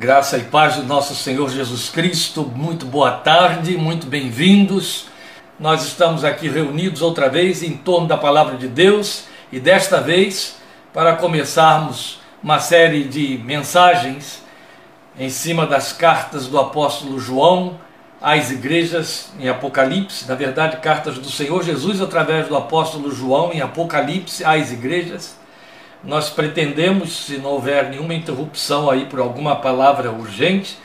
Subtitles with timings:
[0.00, 5.04] Graça e paz do nosso Senhor Jesus Cristo, muito boa tarde, muito bem-vindos.
[5.58, 10.56] Nós estamos aqui reunidos outra vez em torno da palavra de Deus e desta vez
[10.94, 14.42] para começarmos uma série de mensagens
[15.18, 17.78] em cima das cartas do apóstolo João
[18.22, 23.60] às igrejas em Apocalipse, na verdade, cartas do Senhor Jesus através do apóstolo João em
[23.60, 25.38] Apocalipse às igrejas.
[26.02, 30.78] Nós pretendemos, se não houver nenhuma interrupção aí por alguma palavra urgente,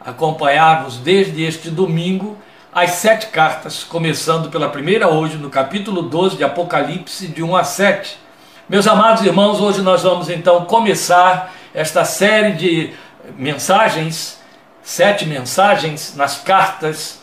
[0.00, 2.38] acompanharmos desde este domingo
[2.72, 7.64] as sete cartas, começando pela primeira hoje, no capítulo 12 de Apocalipse, de 1 a
[7.64, 8.16] 7.
[8.68, 12.92] Meus amados irmãos, hoje nós vamos então começar esta série de
[13.36, 14.40] mensagens,
[14.84, 17.22] sete mensagens nas cartas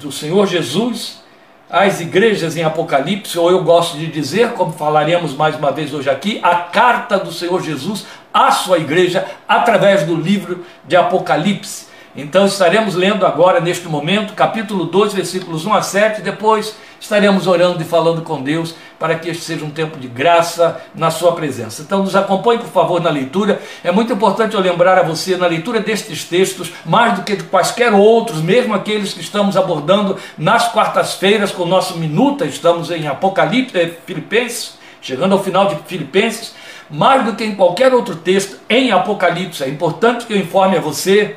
[0.00, 1.25] do Senhor Jesus
[1.70, 6.08] às igrejas em Apocalipse, ou eu gosto de dizer, como falaremos mais uma vez hoje
[6.08, 11.86] aqui, a carta do Senhor Jesus à sua igreja através do livro de Apocalipse.
[12.14, 16.22] Então estaremos lendo agora, neste momento, capítulo 12, versículos 1 a 7.
[16.22, 20.80] Depois estaremos orando e falando com Deus para que este seja um tempo de graça
[20.94, 21.82] na sua presença.
[21.82, 23.60] Então nos acompanhe, por favor, na leitura.
[23.84, 27.44] É muito importante eu lembrar a você, na leitura destes textos, mais do que de
[27.44, 33.06] quaisquer outros, mesmo aqueles que estamos abordando nas quartas-feiras com o nosso Minuta, estamos em
[33.06, 36.54] Apocalipse, Filipenses, chegando ao final de Filipenses,
[36.90, 39.62] mais do que em qualquer outro texto em Apocalipse.
[39.62, 41.36] É importante que eu informe a você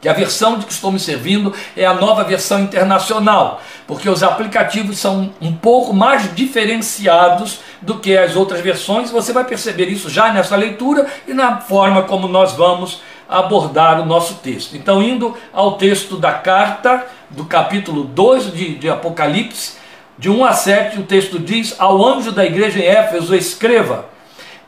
[0.00, 4.22] que a versão de que estou me servindo é a nova versão internacional, porque os
[4.22, 9.10] aplicativos são um pouco mais diferenciados do que as outras versões.
[9.10, 14.06] Você vai perceber isso já nessa leitura e na forma como nós vamos abordar o
[14.06, 14.74] nosso texto.
[14.74, 19.78] Então, indo ao texto da carta, do capítulo 2 de, de Apocalipse,
[20.18, 24.06] de 1 a 7, o texto diz: Ao anjo da igreja em Éfeso, escreva.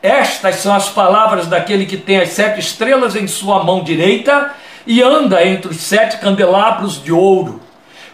[0.01, 4.53] Estas são as palavras daquele que tem as sete estrelas em sua mão direita
[4.85, 7.61] e anda entre os sete candelabros de ouro.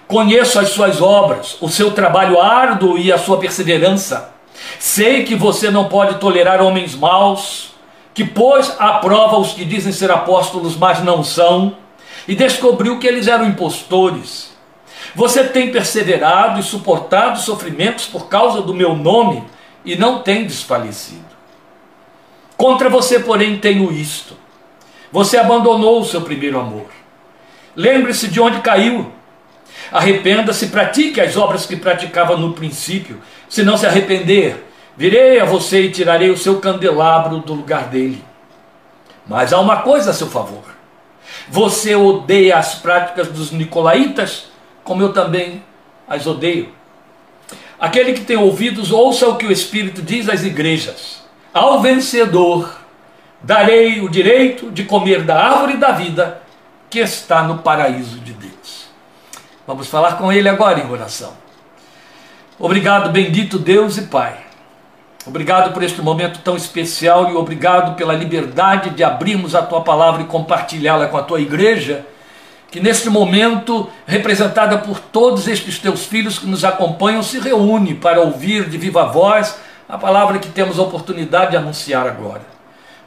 [0.08, 4.34] Conheço as suas obras, o seu trabalho árduo e a sua perseverança.
[4.79, 7.72] Sei que você não pode tolerar homens maus,
[8.13, 11.78] que pôs à prova os que dizem ser apóstolos, mas não são,
[12.28, 14.50] e descobriu que eles eram impostores.
[15.16, 19.44] Você tem perseverado e suportado sofrimentos por causa do meu nome
[19.85, 21.29] e não tem desfalecido.
[22.58, 24.38] Contra você, porém, tenho isto
[25.12, 26.88] você abandonou o seu primeiro amor.
[27.75, 29.12] Lembre-se de onde caiu.
[29.92, 33.20] Arrependa-se, pratique as obras que praticava no princípio.
[33.47, 34.66] Se não se arrepender,
[34.96, 38.24] virei a você e tirarei o seu candelabro do lugar dele.
[39.28, 40.64] Mas há uma coisa a seu favor.
[41.50, 44.50] Você odeia as práticas dos nicolaítas,
[44.84, 45.64] como eu também
[46.08, 46.70] as odeio.
[47.80, 51.24] Aquele que tem ouvidos, ouça o que o Espírito diz às igrejas.
[51.53, 52.80] Ao vencedor,
[53.41, 56.41] darei o direito de comer da árvore da vida
[56.89, 58.89] que está no paraíso de Deus.
[59.66, 61.33] Vamos falar com Ele agora em oração.
[62.57, 64.38] Obrigado, bendito Deus e Pai.
[65.25, 70.23] Obrigado por este momento tão especial e obrigado pela liberdade de abrirmos a tua palavra
[70.23, 72.05] e compartilhá-la com a tua igreja,
[72.72, 78.22] que neste momento, representada por todos estes teus filhos que nos acompanham, se reúne para
[78.22, 79.57] ouvir de viva voz
[79.88, 82.59] a palavra que temos a oportunidade de anunciar agora.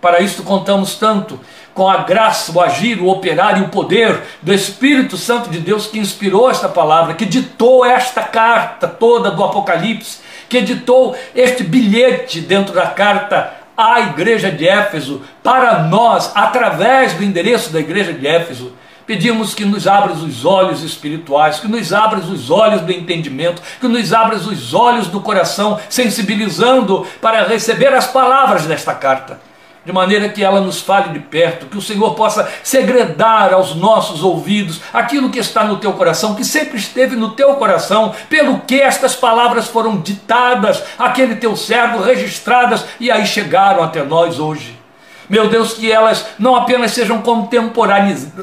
[0.03, 1.39] Para isso contamos tanto
[1.73, 5.87] com a graça, o agir, o operar e o poder do Espírito Santo de Deus
[5.87, 10.19] que inspirou esta palavra, que ditou esta carta toda do Apocalipse,
[10.49, 17.23] que editou este bilhete dentro da carta à igreja de Éfeso, para nós, através do
[17.23, 18.73] endereço da igreja de Éfeso,
[19.05, 23.89] Pedimos que nos abras os olhos espirituais, que nos abras os olhos do entendimento, que
[23.89, 29.41] nos abras os olhos do coração, sensibilizando para receber as palavras desta carta
[29.85, 34.23] de maneira que ela nos fale de perto, que o Senhor possa segredar aos nossos
[34.23, 38.81] ouvidos aquilo que está no teu coração, que sempre esteve no teu coração, pelo que
[38.81, 44.83] estas palavras foram ditadas àquele teu servo, registradas e aí chegaram até nós hoje.
[45.29, 47.23] Meu Deus, que elas não apenas sejam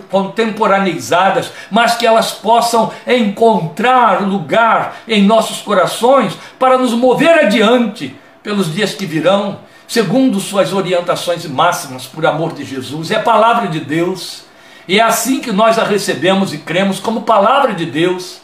[0.09, 8.73] contemporanizadas, mas que elas possam encontrar lugar em nossos corações para nos mover adiante pelos
[8.73, 9.59] dias que virão
[9.89, 13.09] segundo suas orientações máximas, por amor de Jesus.
[13.09, 14.43] É a palavra de Deus.
[14.87, 18.39] E é assim que nós a recebemos e cremos como palavra de Deus,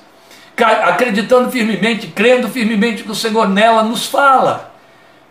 [0.57, 4.73] acreditando firmemente, crendo firmemente que o Senhor nela nos fala.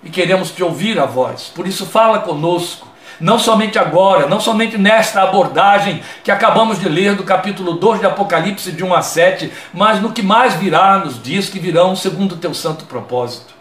[0.05, 1.51] E queremos te ouvir a voz.
[1.53, 2.87] Por isso fala conosco.
[3.19, 8.07] Não somente agora, não somente nesta abordagem que acabamos de ler do capítulo 2 de
[8.07, 12.33] Apocalipse de 1 a 7, mas no que mais virá nos dias que virão, segundo
[12.33, 13.54] o teu santo propósito.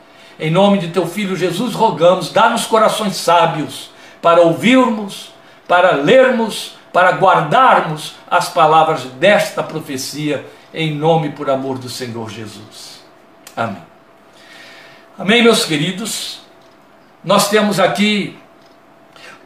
[0.44, 3.90] Em nome de teu filho Jesus, rogamos, dá-nos corações sábios
[4.22, 5.34] para ouvirmos,
[5.70, 13.02] para lermos, para guardarmos as palavras desta profecia em nome por amor do Senhor Jesus.
[13.56, 13.82] Amém.
[15.18, 16.42] Amém, meus queridos.
[17.24, 18.38] Nós temos aqui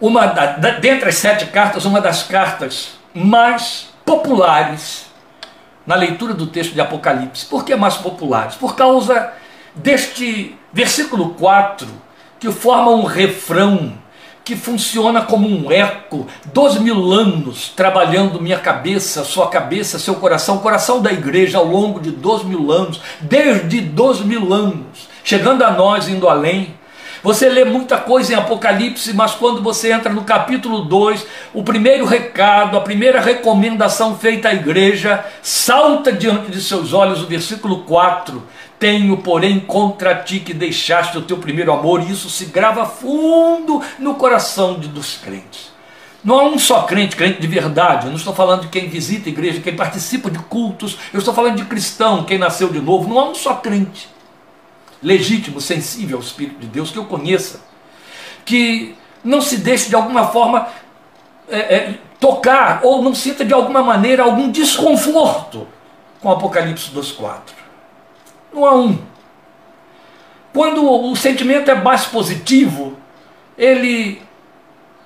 [0.02, 5.06] uma da, dentre as sete cartas, uma das cartas mais populares
[5.86, 7.46] na leitura do texto de Apocalipse.
[7.46, 8.56] Por que mais populares?
[8.56, 9.32] Por causa
[9.76, 11.88] deste versículo 4,
[12.40, 13.94] que forma um refrão
[14.48, 20.60] que funciona como um eco, dois mil anos trabalhando minha cabeça, sua cabeça, seu coração,
[20.60, 25.72] coração da igreja ao longo de dois mil anos, desde dois mil anos, chegando a
[25.72, 26.78] nós, indo além.
[27.24, 32.06] Você lê muita coisa em Apocalipse, mas quando você entra no capítulo 2, o primeiro
[32.06, 38.42] recado, a primeira recomendação feita à igreja, salta diante de seus olhos o versículo 4.
[38.80, 43.82] Tenho, porém, contra ti que deixaste o teu primeiro amor, e isso se grava fundo
[43.98, 45.72] no coração de, dos crentes.
[46.24, 48.06] Não há um só crente, crente de verdade.
[48.06, 50.98] Eu não estou falando de quem visita a igreja, quem participa de cultos.
[51.14, 53.08] Eu estou falando de cristão, quem nasceu de novo.
[53.08, 54.10] Não há um só crente
[55.02, 57.62] legítimo, sensível ao Espírito de Deus, que eu conheça,
[58.44, 60.68] que não se deixe de alguma forma
[61.50, 65.68] é, é, tocar ou não sinta de alguma maneira algum desconforto
[66.22, 67.57] com Apocalipse 2,4.
[68.54, 69.00] Não há um.
[70.54, 72.98] Quando o sentimento é mais positivo,
[73.58, 74.22] ele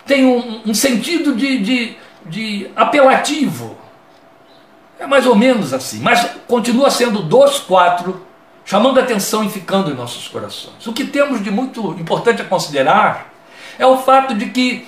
[0.06, 3.78] tem um, um sentido de, de, de apelativo.
[5.00, 8.16] É mais ou menos assim, mas continua sendo 2,4
[8.64, 10.86] chamando a atenção e ficando em nossos corações.
[10.86, 13.34] O que temos de muito importante a considerar
[13.80, 14.88] é o fato de que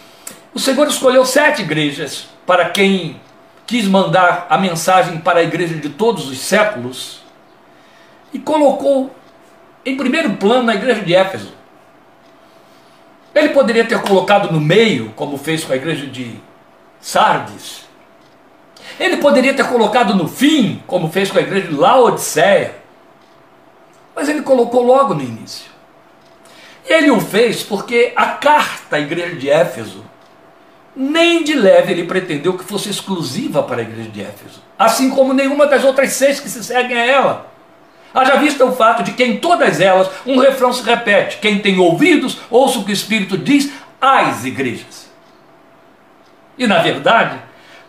[0.54, 3.20] o Senhor escolheu sete igrejas para quem
[3.66, 7.23] quis mandar a mensagem para a igreja de todos os séculos
[8.34, 9.14] e colocou
[9.86, 11.54] em primeiro plano a igreja de Éfeso.
[13.36, 16.36] Ele poderia ter colocado no meio, como fez com a igreja de
[17.02, 17.88] Sardes.
[19.00, 22.76] Ele poderia ter colocado no fim, como fez com a igreja de Laodiceia.
[24.16, 25.72] Mas ele colocou logo no início.
[26.88, 30.04] E ele o fez porque a carta à igreja de Éfeso,
[30.96, 35.34] nem de leve ele pretendeu que fosse exclusiva para a igreja de Éfeso, assim como
[35.34, 37.53] nenhuma das outras seis que se seguem a ela.
[38.14, 41.80] Haja vista o fato de que em todas elas um refrão se repete: quem tem
[41.80, 45.12] ouvidos, ouça o que o Espírito diz às igrejas.
[46.58, 47.40] E na verdade,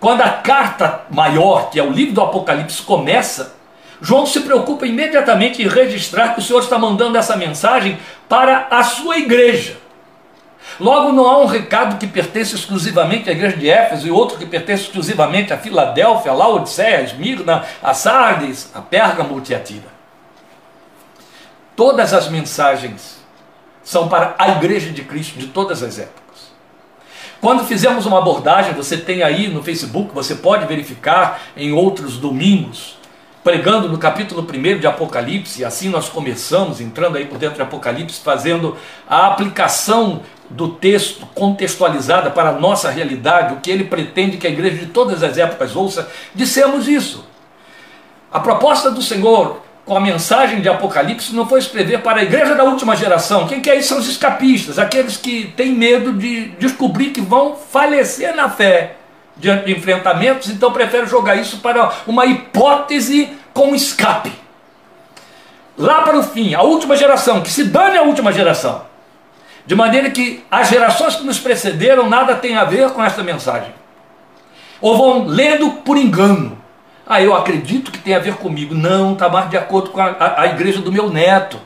[0.01, 3.55] quando a carta maior, que é o livro do Apocalipse, começa,
[4.01, 7.99] João se preocupa imediatamente em registrar que o Senhor está mandando essa mensagem
[8.29, 9.79] para a sua igreja.
[10.81, 14.47] Logo, não há um recado que pertence exclusivamente à igreja de Éfeso e outro que
[14.47, 19.94] pertence exclusivamente a Filadélfia, a Laodiceia, a Esmirna, a Sardes, a Pérgamo a Tira.
[21.77, 23.19] Todas as mensagens
[23.83, 26.25] são para a igreja de Cristo de todas as épocas.
[27.41, 32.97] Quando fizemos uma abordagem, você tem aí no Facebook, você pode verificar em outros domingos,
[33.43, 37.63] pregando no capítulo 1 de Apocalipse, e assim nós começamos, entrando aí por dentro de
[37.63, 44.39] Apocalipse, fazendo a aplicação do texto contextualizada para a nossa realidade, o que ele pretende
[44.39, 47.27] que a igreja de todas as épocas ouça, dissemos isso.
[48.33, 52.55] A proposta do Senhor com a mensagem de Apocalipse não foi escrever para a igreja
[52.55, 53.47] da última geração.
[53.47, 57.55] Quem que é isso são os escapistas, aqueles que têm medo de descobrir que vão
[57.55, 58.97] falecer na fé
[59.37, 64.33] diante de enfrentamentos, então prefere jogar isso para uma hipótese com escape.
[65.77, 68.87] Lá para o fim, a última geração, que se dane a última geração.
[69.67, 73.75] De maneira que as gerações que nos precederam nada tem a ver com esta mensagem.
[74.81, 76.64] Ou vão lendo por engano.
[77.07, 78.75] Ah, eu acredito que tem a ver comigo.
[78.75, 81.59] Não, está mais de acordo com a, a, a igreja do meu neto.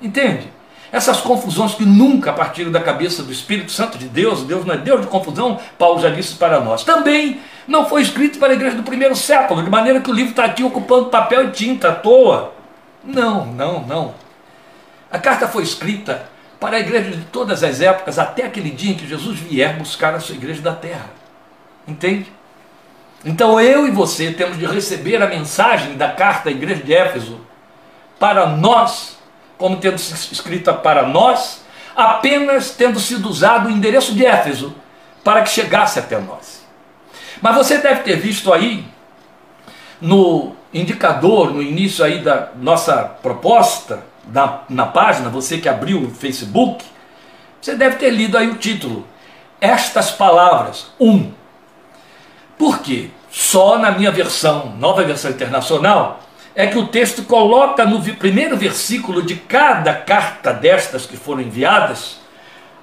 [0.00, 0.50] Entende?
[0.90, 4.78] Essas confusões que nunca partiram da cabeça do Espírito Santo de Deus, Deus não é
[4.78, 6.82] Deus de confusão, Paulo já disse para nós.
[6.82, 10.30] Também não foi escrito para a igreja do primeiro século, de maneira que o livro
[10.30, 12.54] está aqui ocupando papel e tinta à toa.
[13.04, 14.14] Não, não, não.
[15.10, 16.26] A carta foi escrita
[16.58, 20.14] para a igreja de todas as épocas, até aquele dia em que Jesus vier buscar
[20.14, 21.10] a sua igreja da terra.
[21.86, 22.32] Entende?
[23.24, 27.40] Então eu e você temos de receber a mensagem da carta à igreja de Éfeso
[28.18, 29.18] para nós
[29.58, 34.72] como tendo sido escrita para nós, apenas tendo sido usado o endereço de Éfeso
[35.24, 36.64] para que chegasse até nós.
[37.42, 38.86] Mas você deve ter visto aí
[40.00, 46.10] no indicador, no início aí da nossa proposta, na, na página, você que abriu o
[46.10, 46.84] Facebook,
[47.60, 49.06] você deve ter lido aí o título.
[49.60, 51.32] Estas palavras, um.
[52.58, 53.10] Por quê?
[53.30, 56.20] Só na minha versão, nova versão internacional,
[56.54, 62.18] é que o texto coloca no primeiro versículo de cada carta destas que foram enviadas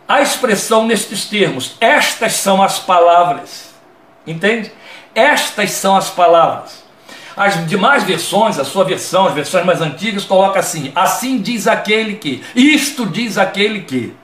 [0.07, 3.73] a expressão nestes termos: estas são as palavras.
[4.25, 4.71] Entende?
[5.13, 6.83] Estas são as palavras.
[7.37, 12.15] As demais versões, a sua versão, as versões mais antigas, coloca assim: assim diz aquele
[12.15, 14.15] que, isto diz aquele que.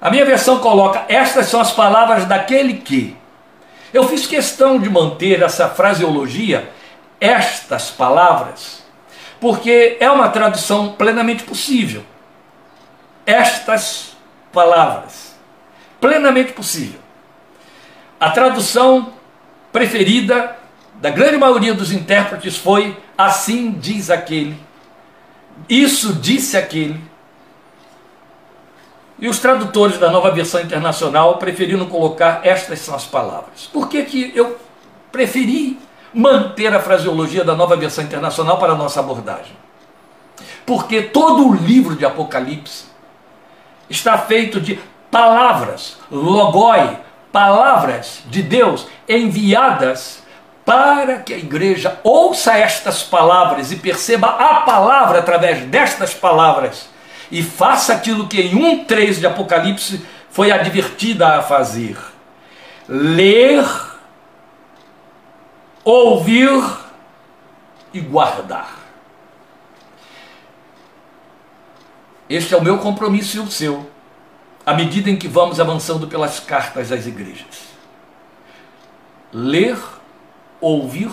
[0.00, 3.16] A minha versão coloca: estas são as palavras daquele que.
[3.92, 6.70] Eu fiz questão de manter essa fraseologia,
[7.20, 8.82] estas palavras,
[9.40, 12.04] porque é uma tradução plenamente possível.
[13.24, 14.16] Estas
[14.52, 15.36] palavras.
[16.00, 17.00] Plenamente possível.
[18.20, 19.12] A tradução
[19.72, 20.56] preferida
[20.94, 24.58] da grande maioria dos intérpretes foi assim diz aquele,
[25.68, 27.00] isso disse aquele.
[29.18, 33.68] E os tradutores da nova versão internacional preferiram colocar estas são as palavras.
[33.72, 34.56] Por que, que eu
[35.10, 35.78] preferi
[36.14, 39.56] manter a fraseologia da nova versão internacional para a nossa abordagem?
[40.64, 42.84] Porque todo o livro de Apocalipse
[43.90, 44.78] está feito de
[45.10, 46.96] palavras, logoi,
[47.32, 50.22] palavras de Deus enviadas
[50.64, 56.88] para que a igreja ouça estas palavras e perceba a palavra através destas palavras
[57.30, 61.96] e faça aquilo que em 1:3 de Apocalipse foi advertida a fazer:
[62.88, 63.64] ler,
[65.84, 66.62] ouvir
[67.92, 68.78] e guardar.
[72.28, 73.90] Este é o meu compromisso e o seu,
[74.64, 77.68] à medida em que vamos avançando pelas cartas às igrejas.
[79.32, 79.78] Ler,
[80.60, 81.10] ouvir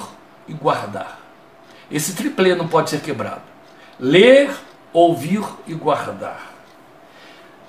[0.47, 1.19] e guardar.
[1.89, 3.43] Esse triplê não pode ser quebrado.
[3.99, 4.53] Ler,
[4.95, 6.53] ouvir e guardar.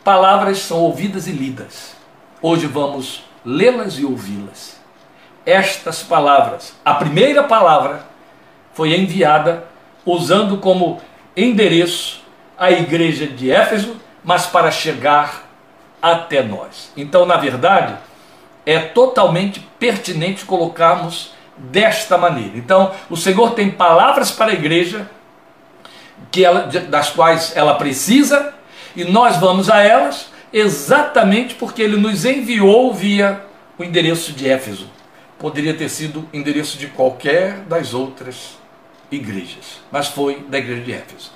[0.04, 1.96] Palavras são ouvidas e lidas.
[2.40, 4.80] Hoje vamos lê-las e ouvi-las.
[5.44, 8.06] Estas palavras, a primeira palavra
[8.74, 9.64] foi enviada
[10.04, 11.00] usando como
[11.36, 12.22] endereço
[12.56, 15.50] a igreja de Éfeso, mas para chegar
[16.00, 16.92] até nós.
[16.96, 17.96] Então, na verdade,
[18.64, 22.56] é totalmente pertinente colocarmos desta maneira.
[22.56, 25.10] Então, o Senhor tem palavras para a igreja
[26.30, 28.54] que ela, das quais ela precisa
[28.94, 33.42] e nós vamos a elas exatamente porque ele nos enviou via
[33.78, 34.88] o endereço de Éfeso.
[35.38, 38.58] Poderia ter sido endereço de qualquer das outras
[39.10, 41.32] igrejas, mas foi da igreja de Éfeso.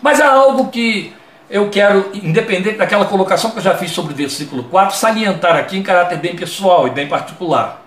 [0.00, 1.12] Mas há algo que
[1.50, 5.76] eu quero, independente daquela colocação que eu já fiz sobre o versículo 4, salientar aqui
[5.76, 7.82] em caráter bem pessoal e bem particular.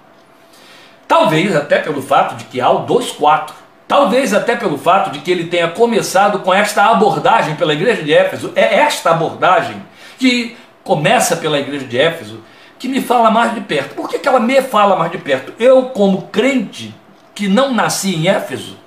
[1.08, 3.52] Talvez até pelo fato de que há o 2.4,
[3.88, 8.14] talvez até pelo fato de que ele tenha começado com esta abordagem pela igreja de
[8.14, 9.82] Éfeso, é esta abordagem
[10.18, 12.42] que começa pela igreja de Éfeso,
[12.78, 13.96] que me fala mais de perto.
[13.96, 15.54] Por que, que ela me fala mais de perto?
[15.60, 16.94] Eu, como crente
[17.34, 18.78] que não nasci em Éfeso,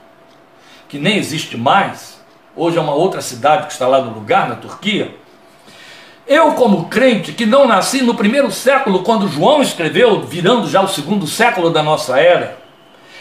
[0.89, 2.21] que nem existe mais,
[2.57, 5.15] hoje é uma outra cidade que está lá no lugar, na Turquia.
[6.27, 10.89] Eu, como crente, que não nasci no primeiro século, quando João escreveu, virando já o
[10.89, 12.58] segundo século da nossa era,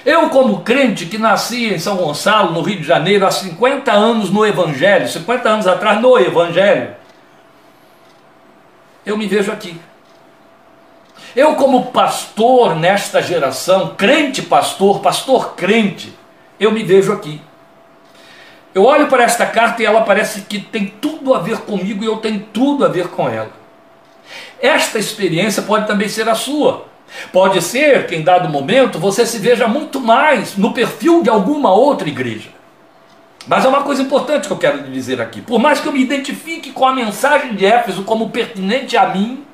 [0.06, 4.30] eu, como crente, que nasci em São Gonçalo, no Rio de Janeiro, há 50 anos
[4.30, 6.96] no Evangelho, 50 anos atrás no Evangelho,
[9.06, 9.80] eu me vejo aqui.
[11.36, 16.14] Eu, como pastor nesta geração, crente pastor, pastor crente,
[16.60, 17.42] eu me vejo aqui.
[18.74, 22.08] Eu olho para esta carta e ela parece que tem tudo a ver comigo e
[22.08, 23.52] eu tenho tudo a ver com ela.
[24.62, 26.86] Esta experiência pode também ser a sua.
[27.32, 31.72] Pode ser que em dado momento você se veja muito mais no perfil de alguma
[31.74, 32.50] outra igreja.
[33.48, 35.42] Mas é uma coisa importante que eu quero lhe dizer aqui.
[35.42, 39.46] Por mais que eu me identifique com a mensagem de Éfeso como pertinente a mim,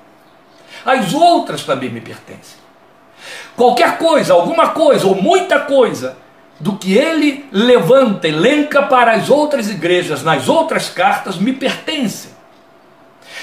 [0.83, 2.57] as outras também me pertencem.
[3.55, 6.17] Qualquer coisa, alguma coisa ou muita coisa
[6.59, 12.29] do que ele levanta, elenca para as outras igrejas, nas outras cartas, me pertence.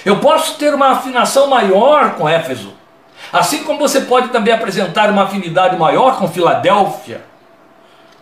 [0.04, 2.72] Eu posso ter uma afinação maior com Éfeso,
[3.32, 7.22] assim como você pode também apresentar uma afinidade maior com Filadélfia,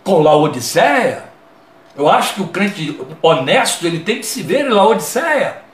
[0.05, 1.25] com Laodiceia.
[1.97, 5.69] Eu acho que o crente honesto ele tem que se ver em Laodiceia.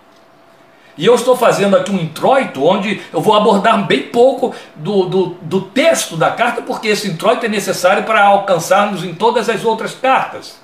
[0.97, 5.27] E eu estou fazendo aqui um introito onde eu vou abordar bem pouco do, do,
[5.43, 9.93] do, texto da carta, porque esse introito é necessário para alcançarmos em todas as outras
[9.93, 10.57] cartas.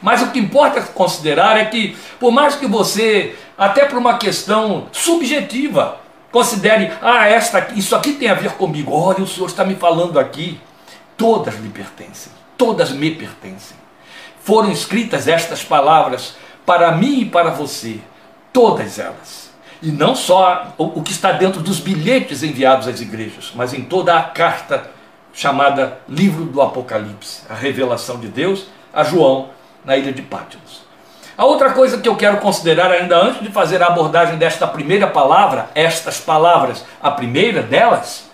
[0.00, 4.86] Mas o que importa considerar é que, por mais que você, até por uma questão
[4.92, 5.98] subjetiva,
[6.34, 10.18] considere, ah, esta, isso aqui tem a ver comigo, olha, o Senhor está me falando
[10.18, 10.60] aqui,
[11.16, 13.76] todas lhe pertencem, todas me pertencem.
[14.40, 16.34] Foram escritas estas palavras
[16.66, 18.00] para mim e para você
[18.52, 19.54] todas elas.
[19.80, 24.18] E não só o que está dentro dos bilhetes enviados às igrejas, mas em toda
[24.18, 24.90] a carta
[25.32, 29.50] chamada Livro do Apocalipse, a revelação de Deus a João
[29.84, 30.83] na ilha de Pátimos.
[31.36, 35.06] A outra coisa que eu quero considerar ainda antes de fazer a abordagem desta primeira
[35.06, 38.30] palavra, estas palavras, a primeira delas,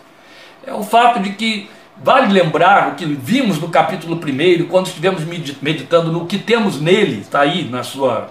[0.67, 5.25] é o fato de que vale lembrar o que vimos no capítulo 1, quando estivemos
[5.25, 8.29] meditando no que temos nele, está aí na sua,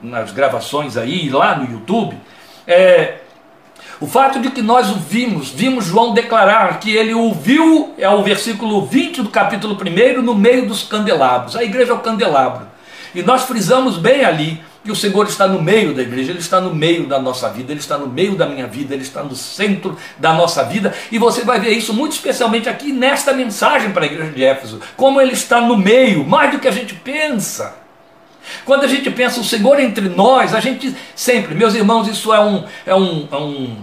[0.00, 2.16] nas gravações aí, lá no YouTube,
[2.68, 3.18] é,
[4.00, 8.22] o fato de que nós o vimos, vimos João declarar que ele ouviu, é o
[8.22, 11.56] versículo 20 do capítulo 1, no meio dos candelabros.
[11.56, 12.67] A igreja é o candelabro.
[13.14, 16.60] E nós frisamos bem ali que o Senhor está no meio da igreja, Ele está
[16.60, 19.36] no meio da nossa vida, Ele está no meio da minha vida, Ele está no
[19.36, 24.04] centro da nossa vida, e você vai ver isso muito especialmente aqui nesta mensagem para
[24.04, 27.76] a igreja de Éfeso, como Ele está no meio, mais do que a gente pensa.
[28.64, 32.40] Quando a gente pensa o Senhor entre nós, a gente sempre, meus irmãos, isso é
[32.40, 33.76] um, é um, é um,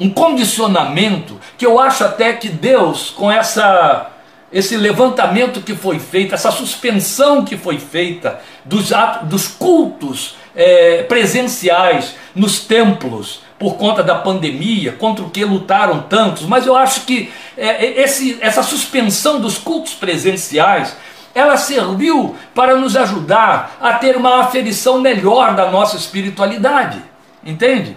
[0.00, 4.10] um condicionamento que eu acho até que Deus, com essa
[4.56, 11.02] esse levantamento que foi feito, essa suspensão que foi feita dos, atos, dos cultos é,
[11.02, 17.02] presenciais nos templos por conta da pandemia, contra o que lutaram tantos, mas eu acho
[17.02, 20.96] que é, esse, essa suspensão dos cultos presenciais
[21.34, 27.02] ela serviu para nos ajudar a ter uma aferição melhor da nossa espiritualidade,
[27.44, 27.94] entende?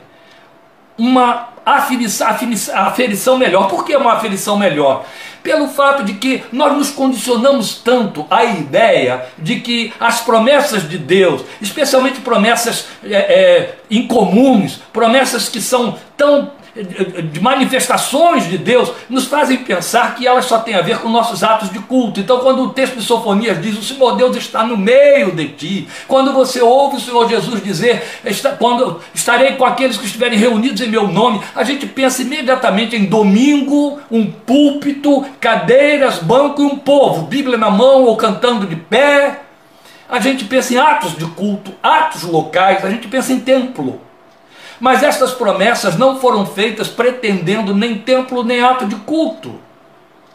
[0.97, 3.67] Uma aferição, melhor.
[3.67, 5.05] Por que uma aferição melhor?
[5.41, 10.97] pelo fato de que nós nos condicionamos tanto à ideia de que as promessas de
[10.97, 19.25] Deus, especialmente promessas é, é, incomuns, promessas que são tão de manifestações de Deus nos
[19.25, 22.19] fazem pensar que elas só têm a ver com nossos atos de culto.
[22.19, 25.87] Então, quando o texto de Sofonias diz: O Senhor Deus está no meio de ti,
[26.07, 28.03] quando você ouve o Senhor Jesus dizer:
[28.57, 33.05] Quando estarei com aqueles que estiverem reunidos em meu nome, a gente pensa imediatamente em
[33.05, 39.41] domingo, um púlpito, cadeiras, banco e um povo, Bíblia na mão ou cantando de pé.
[40.07, 44.08] A gente pensa em atos de culto, atos locais, a gente pensa em templo.
[44.79, 49.59] Mas estas promessas não foram feitas pretendendo nem templo nem ato de culto.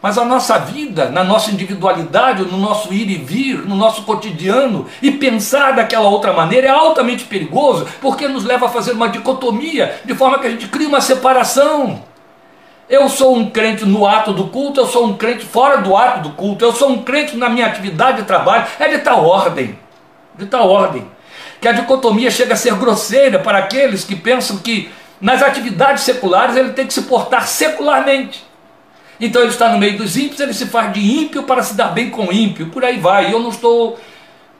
[0.02, 4.86] Mas a nossa vida, na nossa individualidade, no nosso ir e vir, no nosso cotidiano,
[5.00, 9.98] e pensar daquela outra maneira é altamente perigoso, porque nos leva a fazer uma dicotomia,
[10.04, 12.02] de forma que a gente cria uma separação.
[12.86, 16.28] Eu sou um crente no ato do culto, eu sou um crente fora do ato
[16.28, 19.78] do culto, eu sou um crente na minha atividade de trabalho, é de tal ordem,
[20.36, 21.13] de tal ordem
[21.60, 24.90] que a dicotomia chega a ser grosseira para aqueles que pensam que
[25.20, 28.44] nas atividades seculares ele tem que se portar secularmente.
[29.20, 31.88] Então ele está no meio dos ímpios, ele se faz de ímpio para se dar
[31.88, 33.32] bem com ímpio, por aí vai.
[33.32, 33.98] Eu não estou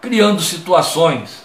[0.01, 1.45] criando situações,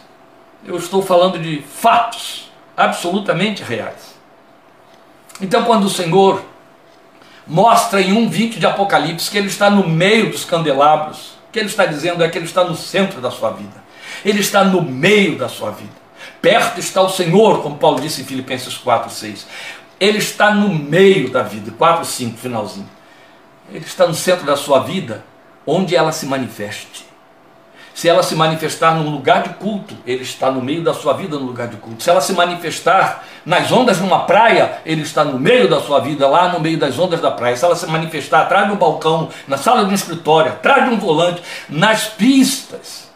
[0.65, 4.15] eu estou falando de fatos absolutamente reais.
[5.41, 6.43] Então, quando o Senhor
[7.47, 11.67] mostra em 1,20 de Apocalipse que ele está no meio dos candelabros, o que ele
[11.67, 13.88] está dizendo é que ele está no centro da sua vida.
[14.23, 15.99] Ele está no meio da sua vida.
[16.41, 19.47] Perto está o Senhor, como Paulo disse em Filipenses 4, 6.
[19.99, 22.89] Ele está no meio da vida, 4, 5, finalzinho.
[23.71, 25.23] Ele está no centro da sua vida,
[25.65, 27.09] onde ela se manifeste.
[27.93, 31.37] Se ela se manifestar num lugar de culto, ele está no meio da sua vida
[31.37, 32.01] no lugar de culto.
[32.01, 35.99] Se ela se manifestar nas ondas de uma praia, ele está no meio da sua
[35.99, 37.57] vida, lá no meio das ondas da praia.
[37.57, 40.91] Se ela se manifestar atrás de um balcão, na sala de um escritório, atrás de
[40.91, 43.08] um volante, nas pistas,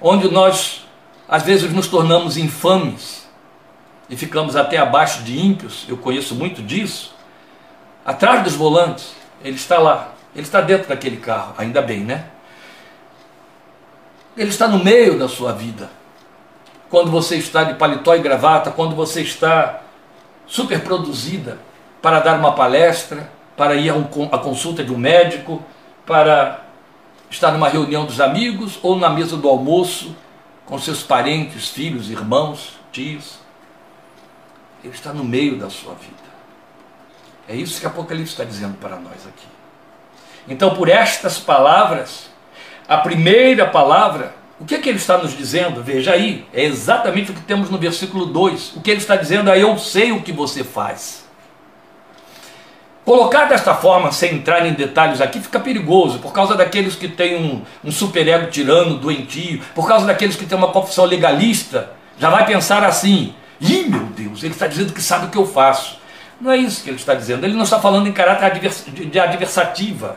[0.00, 0.86] onde nós
[1.28, 3.26] às vezes nos tornamos infames
[4.08, 7.14] e ficamos até abaixo de ímpios, eu conheço muito disso.
[8.04, 12.26] Atrás dos volantes, ele está lá, ele está dentro daquele carro, ainda bem, né?
[14.36, 15.90] Ele está no meio da sua vida.
[16.88, 19.80] Quando você está de paletó e gravata, quando você está
[20.46, 21.58] super produzida
[22.00, 25.64] para dar uma palestra, para ir à consulta de um médico,
[26.04, 26.65] para
[27.36, 30.16] está numa reunião dos amigos ou na mesa do almoço
[30.64, 33.38] com seus parentes, filhos, irmãos, tios.
[34.82, 36.16] Ele está no meio da sua vida.
[37.48, 39.46] É isso que Apocalipse está dizendo para nós aqui.
[40.48, 42.30] Então, por estas palavras,
[42.88, 45.82] a primeira palavra, o que, é que ele está nos dizendo?
[45.82, 48.76] Veja aí, é exatamente o que temos no versículo 2.
[48.76, 51.25] O que ele está dizendo é: Eu sei o que você faz.
[53.06, 57.36] Colocar desta forma, sem entrar em detalhes aqui, fica perigoso, por causa daqueles que têm
[57.36, 62.44] um, um superego tirano, doentio, por causa daqueles que têm uma confissão legalista, já vai
[62.44, 66.00] pensar assim: ih, meu Deus, ele está dizendo que sabe o que eu faço.
[66.40, 69.20] Não é isso que ele está dizendo, ele não está falando em caráter advers, de
[69.20, 70.16] adversativa.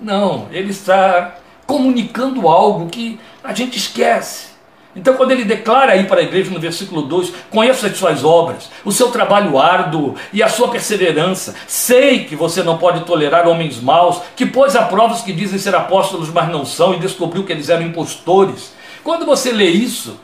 [0.00, 1.34] Não, ele está
[1.66, 4.53] comunicando algo que a gente esquece.
[4.96, 8.70] Então, quando ele declara aí para a igreja no versículo 2: Conheço as suas obras,
[8.84, 11.54] o seu trabalho árduo e a sua perseverança.
[11.66, 15.58] Sei que você não pode tolerar homens maus, que pôs a prova os que dizem
[15.58, 18.72] ser apóstolos, mas não são, e descobriu que eles eram impostores.
[19.02, 20.18] Quando você lê isso,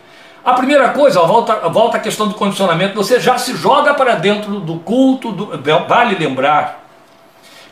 [0.44, 4.60] a primeira coisa, volta, volta à questão do condicionamento, você já se joga para dentro
[4.60, 5.50] do culto, do,
[5.86, 6.86] vale lembrar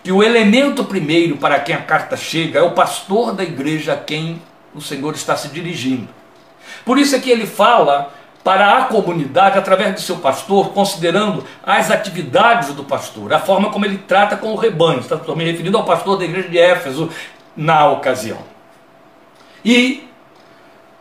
[0.03, 3.97] que o elemento primeiro para quem a carta chega é o pastor da igreja a
[3.97, 4.43] quem
[4.75, 6.18] o Senhor está se dirigindo.
[6.85, 8.13] Por isso é que ele fala
[8.45, 13.85] para a comunidade através do seu pastor, considerando as atividades do pastor, a forma como
[13.85, 15.01] ele trata com o rebanho.
[15.01, 17.11] Estou me referindo ao pastor da igreja de Éfeso
[17.57, 18.39] na ocasião.
[19.65, 20.09] E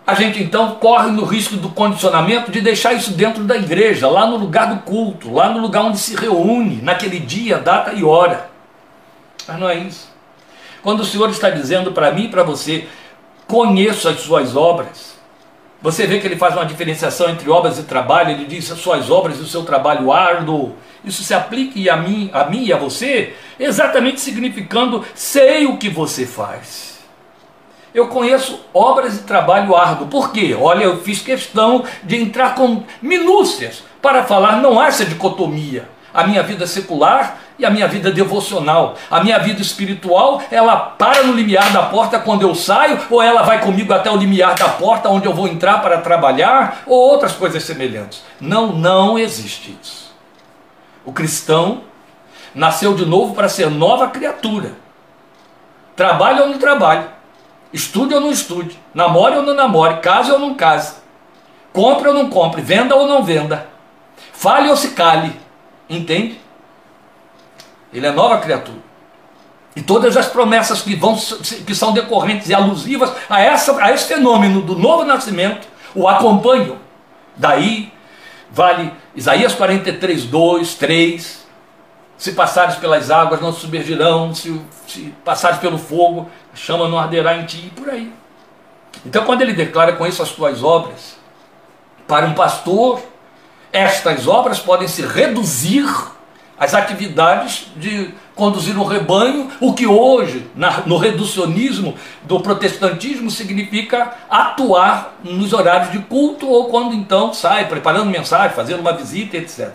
[0.06, 4.26] a gente então corre no risco do condicionamento de deixar isso dentro da igreja, lá
[4.26, 8.50] no lugar do culto, lá no lugar onde se reúne, naquele dia, data e hora.
[9.48, 10.10] Mas não é isso.
[10.82, 12.88] Quando o Senhor está dizendo para mim e para você,
[13.48, 15.07] conheço as suas obras,
[15.82, 19.12] você vê que ele faz uma diferenciação entre obras e trabalho, ele diz as suas
[19.12, 20.76] obras e o seu trabalho árduo.
[21.06, 25.90] Isso se aplica a mim, a mim e a você, exatamente significando sei o que
[25.90, 26.98] você faz.
[27.94, 30.08] Eu conheço obras e trabalho árduo.
[30.08, 30.56] Por quê?
[30.60, 35.88] Olha, eu fiz questão de entrar com minúcias para falar, não há essa dicotomia.
[36.14, 38.96] A minha vida secular e a minha vida devocional.
[39.10, 43.44] A minha vida espiritual, ela para no limiar da porta quando eu saio, ou ela
[43.44, 47.34] vai comigo até o limiar da porta onde eu vou entrar para trabalhar, ou outras
[47.34, 48.24] coisas semelhantes.
[48.40, 50.16] Não, não existe isso.
[51.04, 51.82] O cristão
[52.54, 54.74] nasceu de novo para ser nova criatura.
[55.96, 57.06] Trabalhe ou não trabalhe.
[57.74, 60.96] Estude ou não estude, namore ou não namore, case ou não case,
[61.74, 63.68] compre ou não compre, venda ou não venda,
[64.32, 65.38] fale ou se cale,
[65.90, 66.40] entende?
[67.94, 68.88] Ele é nova criatura.
[69.76, 74.06] E todas as promessas que, vão, que são decorrentes e alusivas a, essa, a esse
[74.06, 76.78] fenômeno do novo nascimento o acompanham.
[77.36, 77.94] Daí
[78.50, 81.48] vale Isaías 43, 2, 3,
[82.18, 84.34] se passares pelas águas, não submergirão.
[84.34, 87.68] Se, se passares pelo fogo, a chama não arderá em ti.
[87.68, 88.12] E por aí.
[89.06, 91.16] Então, quando ele declara com isso as tuas obras,
[92.08, 93.00] para um pastor,
[93.72, 95.86] estas obras podem se reduzir
[96.60, 104.14] às atividades de conduzir um rebanho, o que hoje, na, no reducionismo do protestantismo, significa
[104.30, 109.72] atuar nos horários de culto ou quando então sai preparando mensagem, fazendo uma visita, etc.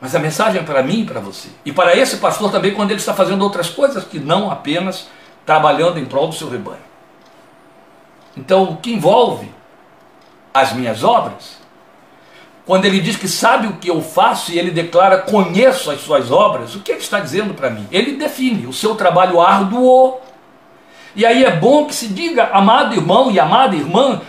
[0.00, 1.48] Mas a mensagem é para mim e para você.
[1.64, 5.08] E para esse pastor também, quando ele está fazendo outras coisas que não apenas
[5.46, 6.84] trabalhando em prol do seu rebanho.
[8.36, 9.50] Então, o que envolve
[10.52, 11.58] as minhas obras,
[12.66, 16.30] quando ele diz que sabe o que eu faço e ele declara conheço as suas
[16.30, 17.86] obras, o que ele está dizendo para mim?
[17.92, 20.18] Ele define o seu trabalho árduo.
[21.14, 24.20] E aí é bom que se diga, amado irmão e amada irmã,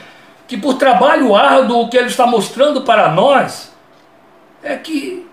[0.48, 3.74] que por trabalho árduo o que ele está mostrando para nós
[4.62, 5.26] é que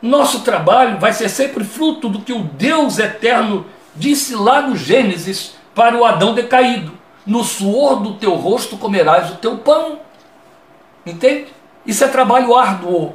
[0.00, 3.66] nosso trabalho vai ser sempre fruto do que o Deus eterno
[3.96, 6.92] disse lá no Gênesis para o Adão decaído:
[7.26, 9.98] No suor do teu rosto comerás o teu pão.
[11.10, 11.46] Entende?
[11.86, 13.14] Isso é trabalho árduo.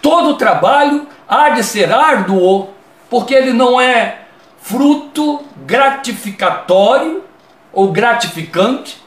[0.00, 2.68] Todo trabalho há de ser árduo,
[3.08, 4.18] porque ele não é
[4.60, 7.24] fruto gratificatório
[7.72, 9.02] ou gratificante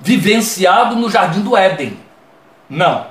[0.00, 1.98] vivenciado no jardim do Éden.
[2.68, 3.06] Não.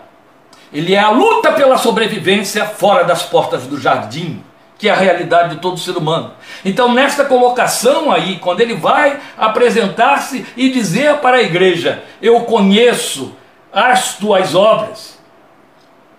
[0.71, 4.43] Ele é a luta pela sobrevivência fora das portas do jardim,
[4.77, 6.31] que é a realidade de todo ser humano.
[6.63, 13.35] Então, nesta colocação aí, quando ele vai apresentar-se e dizer para a igreja: Eu conheço
[13.71, 15.17] as tuas obras.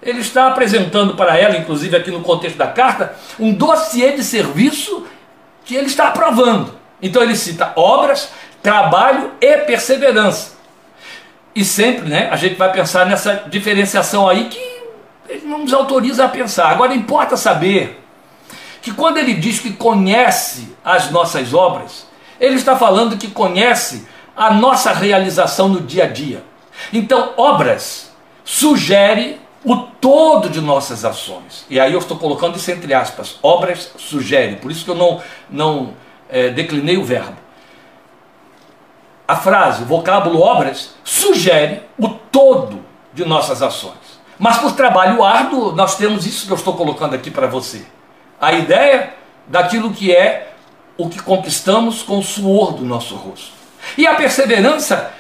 [0.03, 5.07] Ele está apresentando para ela, inclusive aqui no contexto da carta, um dossiê de serviço
[5.65, 6.75] que ele está aprovando.
[7.03, 8.31] Então ele cita obras,
[8.63, 10.59] trabalho e perseverança.
[11.55, 14.81] E sempre né, a gente vai pensar nessa diferenciação aí que
[15.29, 16.71] ele não nos autoriza a pensar.
[16.71, 18.03] Agora importa saber
[18.81, 22.07] que quando ele diz que conhece as nossas obras,
[22.41, 26.50] ele está falando que conhece a nossa realização no dia a dia.
[26.93, 28.13] Então, obras
[28.45, 31.67] sugere o todo de nossas ações.
[31.69, 33.39] E aí eu estou colocando isso entre aspas.
[33.43, 34.57] Obras sugere.
[34.57, 35.95] Por isso que eu não, não
[36.29, 37.37] é, declinei o verbo
[39.31, 43.95] a frase, o vocábulo obras, sugere o todo de nossas ações.
[44.37, 47.87] Mas por trabalho árduo, nós temos isso que eu estou colocando aqui para você.
[48.41, 49.15] A ideia
[49.47, 50.55] daquilo que é
[50.99, 53.53] o que conquistamos com o suor do nosso rosto.
[53.97, 55.13] E a perseverança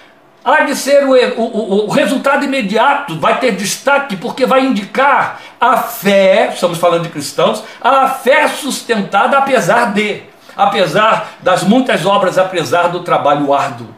[0.44, 5.76] há de ser o, o, o, resultado imediato, vai ter destaque, porque vai indicar a
[5.76, 10.22] fé, estamos falando de cristãos, a fé sustentada apesar de,
[10.56, 13.94] apesar das muitas obras, apesar do trabalho árduo.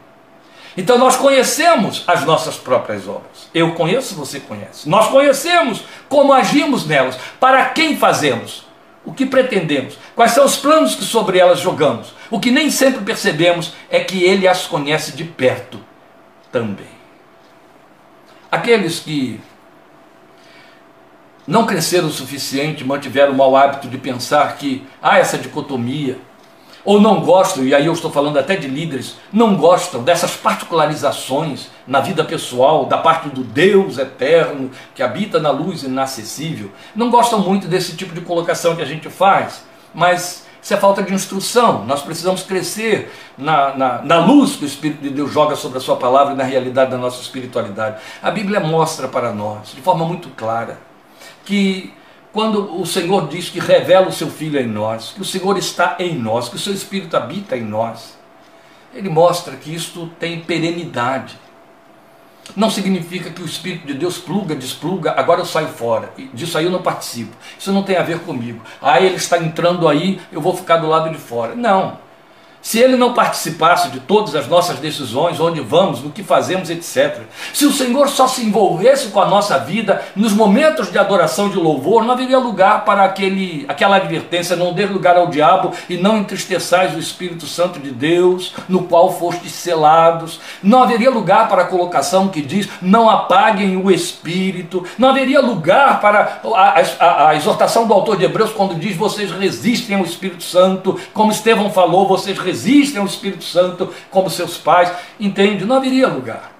[0.76, 3.50] Então nós conhecemos as nossas próprias obras.
[3.52, 4.88] Eu conheço, você conhece.
[4.88, 7.18] Nós conhecemos como agimos nelas.
[7.38, 8.66] Para quem fazemos?
[9.04, 9.98] O que pretendemos?
[10.16, 12.14] Quais são os planos que sobre elas jogamos?
[12.30, 15.91] O que nem sempre percebemos é que Ele as conhece de perto
[16.52, 16.86] também.
[18.50, 19.40] Aqueles que
[21.46, 26.18] não cresceram o suficiente, mantiveram o mau hábito de pensar que há essa dicotomia,
[26.84, 31.68] ou não gostam, e aí eu estou falando até de líderes, não gostam dessas particularizações
[31.86, 37.38] na vida pessoal, da parte do Deus eterno, que habita na luz inacessível, não gostam
[37.38, 41.84] muito desse tipo de colocação que a gente faz, mas isso é falta de instrução,
[41.84, 45.80] nós precisamos crescer na, na, na luz que o Espírito de Deus joga sobre a
[45.80, 48.00] Sua palavra e na realidade da nossa espiritualidade.
[48.22, 50.78] A Bíblia mostra para nós, de forma muito clara,
[51.44, 51.92] que
[52.32, 55.96] quando o Senhor diz que revela o seu Filho em nós, que o Senhor está
[55.98, 58.16] em nós, que o seu Espírito habita em nós,
[58.94, 61.41] ele mostra que isto tem perenidade.
[62.56, 66.12] Não significa que o Espírito de Deus pluga, despluga, agora eu saio fora.
[66.34, 67.34] Disso aí eu não participo.
[67.58, 68.62] Isso não tem a ver comigo.
[68.80, 71.54] Ah, ele está entrando aí, eu vou ficar do lado de fora.
[71.54, 72.01] Não.
[72.62, 77.22] Se ele não participasse de todas as nossas decisões, onde vamos, no que fazemos, etc.
[77.52, 81.56] Se o Senhor só se envolvesse com a nossa vida nos momentos de adoração de
[81.56, 86.16] louvor, não haveria lugar para aquele, aquela advertência: não dê lugar ao diabo e não
[86.16, 90.38] entristeçais o Espírito Santo de Deus, no qual fostes selados.
[90.62, 94.86] Não haveria lugar para a colocação que diz: não apaguem o Espírito.
[94.96, 99.32] Não haveria lugar para a, a, a exortação do autor de Hebreus quando diz: vocês
[99.32, 100.96] resistem ao Espírito Santo.
[101.12, 105.64] Como Estevão falou, vocês resistem resistem ao Espírito Santo como seus pais, entende?
[105.64, 106.52] Não haveria lugar.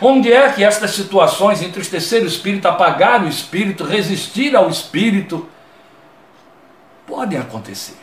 [0.00, 5.48] Onde é que estas situações, entristecer o Espírito, apagar o Espírito, resistir ao Espírito,
[7.06, 7.96] podem acontecer?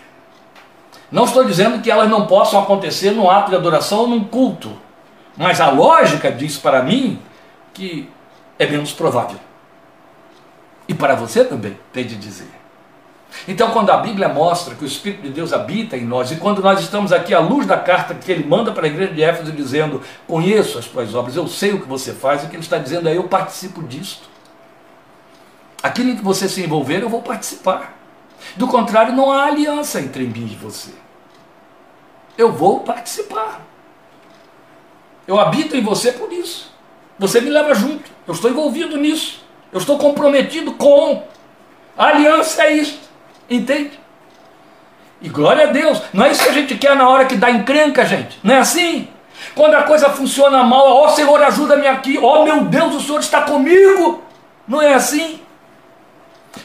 [1.12, 4.76] Não estou dizendo que elas não possam acontecer num ato de adoração ou num culto,
[5.38, 7.20] mas a lógica diz para mim
[7.74, 8.10] que
[8.58, 9.40] é menos provável.
[10.88, 12.63] E para você também, tem de dizer.
[13.48, 16.62] Então, quando a Bíblia mostra que o Espírito de Deus habita em nós, e quando
[16.62, 19.52] nós estamos aqui à luz da carta que ele manda para a igreja de Éfeso,
[19.52, 22.78] dizendo: Conheço as tuas obras, eu sei o que você faz, o que ele está
[22.78, 24.30] dizendo é: Eu participo disto.
[25.82, 27.98] Aquilo em que você se envolver, eu vou participar.
[28.56, 30.92] Do contrário, não há aliança entre mim e você.
[32.38, 33.62] Eu vou participar.
[35.28, 36.72] Eu habito em você por isso.
[37.20, 38.10] Você me leva junto.
[38.28, 39.44] Eu estou envolvido nisso.
[39.72, 41.24] Eu estou comprometido com.
[41.98, 43.00] A aliança é isso.
[43.50, 44.00] Entende?
[45.22, 46.02] E glória a Deus.
[46.12, 48.40] Não é isso que a gente quer na hora que dá encrenca, gente.
[48.44, 49.08] Não é assim?
[49.56, 52.18] Quando a coisa funciona mal, ó Senhor, ajuda-me aqui.
[52.22, 54.22] Ó meu Deus, o Senhor está comigo.
[54.68, 55.40] Não é assim?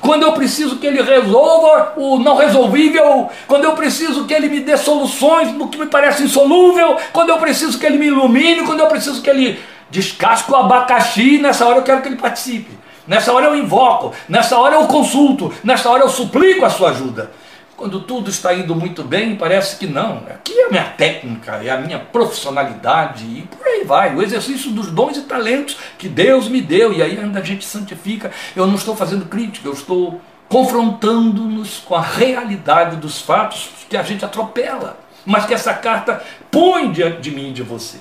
[0.01, 4.61] Quando eu preciso que Ele resolva o não resolvível, quando eu preciso que Ele me
[4.61, 8.81] dê soluções no que me parece insolúvel, quando eu preciso que Ele me ilumine, quando
[8.81, 9.59] eu preciso que Ele
[9.91, 12.78] descasque o abacaxi, nessa hora eu quero que Ele participe.
[13.09, 17.31] Nessa hora eu invoco, nessa hora eu consulto, nessa hora eu suplico a sua ajuda.
[17.75, 20.19] Quando tudo está indo muito bem, parece que não.
[20.29, 24.15] Aqui é a minha técnica, é a minha profissionalidade e por aí vai.
[24.15, 27.65] O exercício dos dons e talentos que Deus me deu e aí ainda a gente
[27.65, 28.31] santifica.
[28.55, 34.03] Eu não estou fazendo crítica, eu estou confrontando-nos com a realidade dos fatos que a
[34.03, 37.99] gente atropela, mas que essa carta põe diante de mim e de você.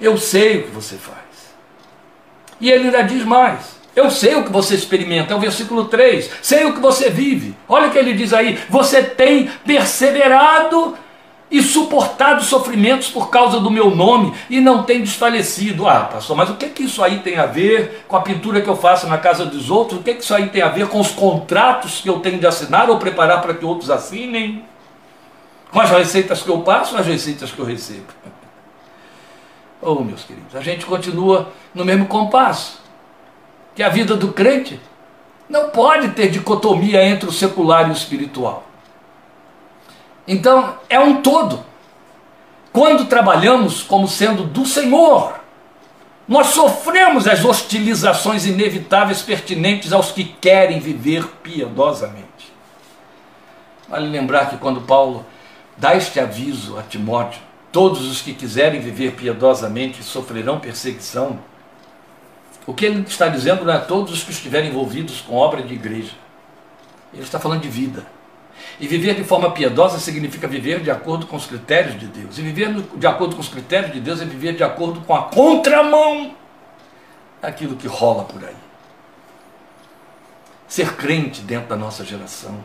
[0.00, 1.18] Eu sei o que você faz.
[2.60, 6.30] E ele ainda diz mais: eu sei o que você experimenta, é o versículo 3.
[6.40, 7.54] Sei o que você vive.
[7.68, 10.96] Olha o que ele diz aí: você tem perseverado
[11.50, 15.86] e suportado sofrimentos por causa do meu nome e não tem desfalecido.
[15.86, 18.68] Ah, pastor, mas o que, que isso aí tem a ver com a pintura que
[18.68, 20.00] eu faço na casa dos outros?
[20.00, 22.46] O que, que isso aí tem a ver com os contratos que eu tenho de
[22.46, 24.64] assinar ou preparar para que outros assinem?
[25.70, 28.06] Com as receitas que eu passo, as receitas que eu recebo.
[29.84, 32.81] Oh, meus queridos, a gente continua no mesmo compasso
[33.74, 34.80] que a vida do crente
[35.48, 38.64] não pode ter dicotomia entre o secular e o espiritual.
[40.26, 41.62] Então, é um todo.
[42.72, 45.40] Quando trabalhamos como sendo do Senhor,
[46.26, 52.52] nós sofremos as hostilizações inevitáveis pertinentes aos que querem viver piedosamente.
[53.88, 55.26] Vale lembrar que quando Paulo
[55.76, 61.38] dá este aviso a Timóteo, todos os que quiserem viver piedosamente sofrerão perseguição,
[62.66, 65.74] o que ele está dizendo não é todos os que estiverem envolvidos com obra de
[65.74, 66.12] igreja.
[67.12, 68.06] Ele está falando de vida.
[68.78, 72.38] E viver de forma piedosa significa viver de acordo com os critérios de Deus.
[72.38, 75.24] E viver de acordo com os critérios de Deus é viver de acordo com a
[75.24, 76.34] contramão
[77.40, 78.54] daquilo que rola por aí.
[80.68, 82.58] Ser crente dentro da nossa geração.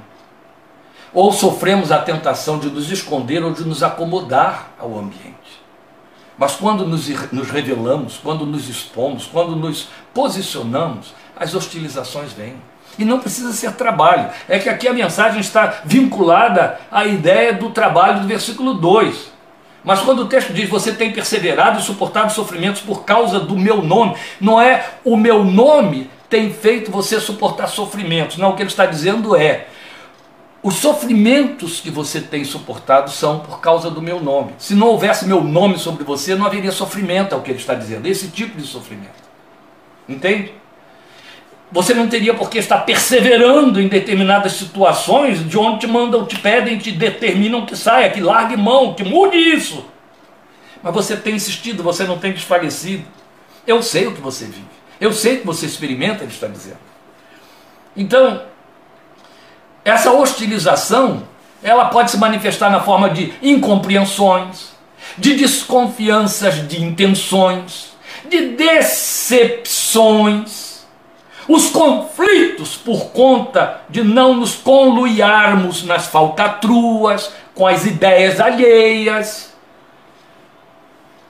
[1.14, 5.47] Ou sofremos a tentação de nos esconder ou de nos acomodar ao ambiente.
[6.38, 12.56] Mas quando nos, nos revelamos, quando nos expomos, quando nos posicionamos, as hostilizações vêm.
[12.98, 14.30] E não precisa ser trabalho.
[14.48, 19.38] É que aqui a mensagem está vinculada à ideia do trabalho do versículo 2.
[19.84, 23.82] Mas quando o texto diz você tem perseverado e suportado sofrimentos por causa do meu
[23.82, 28.38] nome, não é o meu nome tem feito você suportar sofrimentos.
[28.38, 29.68] Não, o que ele está dizendo é
[30.64, 34.54] os sofrimentos que você tem suportado são por causa do meu nome.
[34.58, 37.76] Se não houvesse meu nome sobre você, não haveria sofrimento, é o que ele está
[37.76, 38.08] dizendo.
[38.08, 39.28] Esse tipo de sofrimento.
[40.10, 40.54] Entende?
[41.72, 46.40] Você não teria por que estar perseverando em determinadas situações de onde te mandam, te
[46.40, 49.86] pedem, te determinam que saia, que largue mão, que mude isso.
[50.82, 53.04] Mas você tem insistido, você não tem desfalecido.
[53.66, 54.66] Eu sei o que você vive.
[55.00, 56.80] Eu sei o que você experimenta, ele está dizendo.
[57.96, 58.44] Então,
[59.90, 61.24] essa hostilização,
[61.64, 64.72] ela pode se manifestar na forma de incompreensões,
[65.18, 67.96] de desconfianças de intenções,
[68.30, 69.68] de decepções
[71.48, 79.56] os conflitos por conta de não nos conluiarmos nas falcatruas, com as ideias alheias.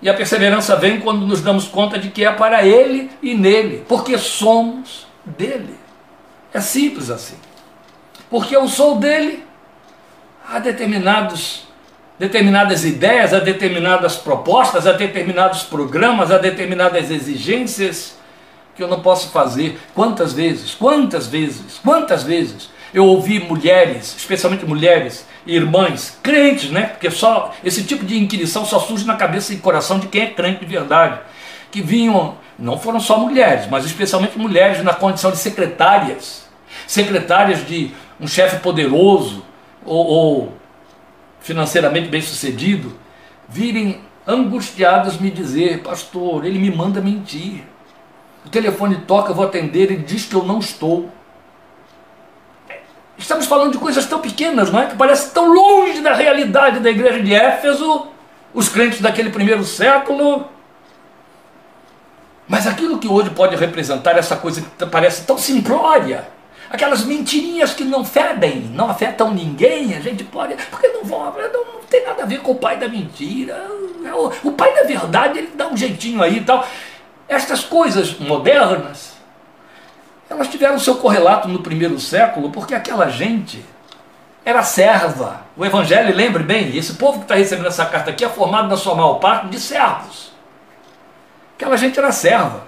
[0.02, 3.86] E a perseverança vem quando nos damos conta de que é para Ele e nele,
[3.88, 5.76] porque somos dele.
[6.52, 7.38] É simples assim.
[8.29, 9.43] Porque eu sou dele,
[10.47, 11.63] há determinados,
[12.19, 18.17] determinadas ideias, há determinadas propostas, há determinados programas, há determinadas exigências
[18.75, 19.79] que eu não posso fazer.
[19.95, 26.83] Quantas vezes, quantas vezes, quantas vezes eu ouvi mulheres, especialmente mulheres, irmãs, crentes, né?
[26.83, 30.27] Porque só esse tipo de inquirição só surge na cabeça e coração de quem é
[30.27, 31.19] crente de verdade,
[31.71, 36.47] que vinham, não foram só mulheres, mas especialmente mulheres na condição de secretárias,
[36.85, 39.43] secretárias de um chefe poderoso
[39.86, 40.53] ou, ou
[41.39, 42.97] financeiramente bem sucedido,
[43.47, 47.63] virem angustiadas me dizer, pastor, ele me manda mentir.
[48.45, 51.10] O telefone toca, eu vou atender, ele diz que eu não estou.
[53.17, 54.88] Estamos falando de coisas tão pequenas, não é?
[54.88, 58.08] Que parece tão longe da realidade da igreja de Éfeso,
[58.53, 60.45] os crentes daquele primeiro século.
[62.47, 66.27] Mas aquilo que hoje pode representar essa coisa que parece tão simplória,
[66.69, 71.73] aquelas mentirinhas que não fedem, não afetam ninguém, a gente pode, porque não vão, não,
[71.73, 73.69] não tem nada a ver com o pai da mentira.
[74.13, 76.65] O, o pai da verdade, ele dá um jeitinho aí e tal.
[77.27, 79.13] Estas coisas modernas,
[80.30, 83.63] elas tiveram seu correlato no primeiro século, porque aquela gente
[84.45, 85.41] era serva.
[85.58, 88.77] O Evangelho, lembre bem, esse povo que está recebendo essa carta aqui é formado na
[88.77, 90.32] sua maior parte de servos.
[91.58, 92.63] Aquela gente era serva.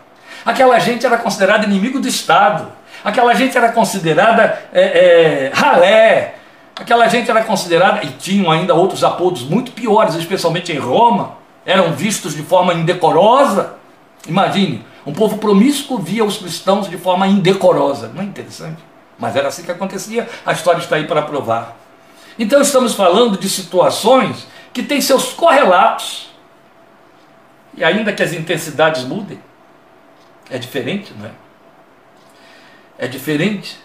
[0.46, 2.70] Aquela gente era considerada inimigo do Estado.
[3.04, 6.36] Aquela gente era considerada é, é, ralé.
[6.76, 11.92] Aquela gente era considerada, e tinham ainda outros apodos muito piores, especialmente em Roma, eram
[11.94, 13.76] vistos de forma indecorosa.
[14.28, 18.10] Imagine, um povo promíscuo via os cristãos de forma indecorosa.
[18.14, 18.82] Não é interessante?
[19.18, 21.78] Mas era assim que acontecia, a história está aí para provar.
[22.38, 26.30] Então estamos falando de situações que têm seus correlatos.
[27.76, 29.40] E ainda que as intensidades mudem,
[30.50, 31.32] é diferente, não é?
[33.00, 33.80] É diferente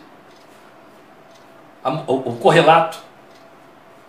[2.07, 2.99] o correlato,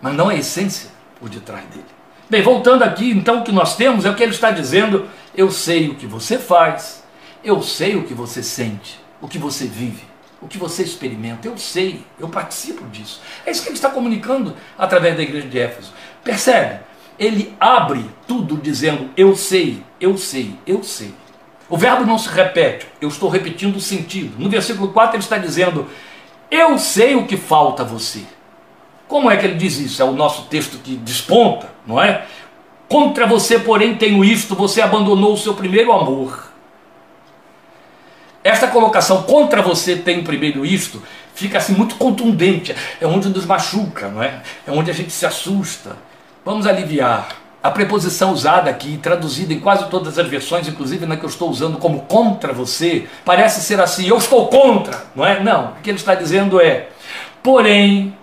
[0.00, 0.90] mas não a essência
[1.20, 1.84] por detrás dele.
[2.28, 5.50] Bem, voltando aqui, então o que nós temos é o que ele está dizendo eu
[5.50, 7.04] sei o que você faz,
[7.44, 10.02] eu sei o que você sente, o que você vive,
[10.42, 11.46] o que você experimenta.
[11.46, 13.20] Eu sei, eu participo disso.
[13.44, 15.92] É isso que ele está comunicando através da igreja de Éfeso.
[16.24, 16.80] Percebe?
[17.16, 21.14] Ele abre tudo dizendo eu sei, eu sei, eu sei.
[21.68, 24.34] O verbo não se repete, eu estou repetindo o sentido.
[24.38, 25.86] No versículo 4 ele está dizendo:
[26.50, 28.22] Eu sei o que falta a você.
[29.08, 30.00] Como é que ele diz isso?
[30.00, 32.26] É o nosso texto que desponta, não é?
[32.88, 36.52] Contra você, porém, tenho isto: você abandonou o seu primeiro amor.
[38.44, 41.02] Esta colocação contra você tem primeiro isto
[41.36, 42.74] fica assim muito contundente.
[43.00, 44.42] É onde nos machuca, não é?
[44.66, 45.96] É onde a gente se assusta.
[46.44, 47.28] Vamos aliviar.
[47.66, 51.50] A preposição usada aqui, traduzida em quase todas as versões, inclusive na que eu estou
[51.50, 55.42] usando como contra você, parece ser assim: eu estou contra, não é?
[55.42, 55.72] Não.
[55.72, 56.90] O que ele está dizendo é:
[57.42, 58.16] porém,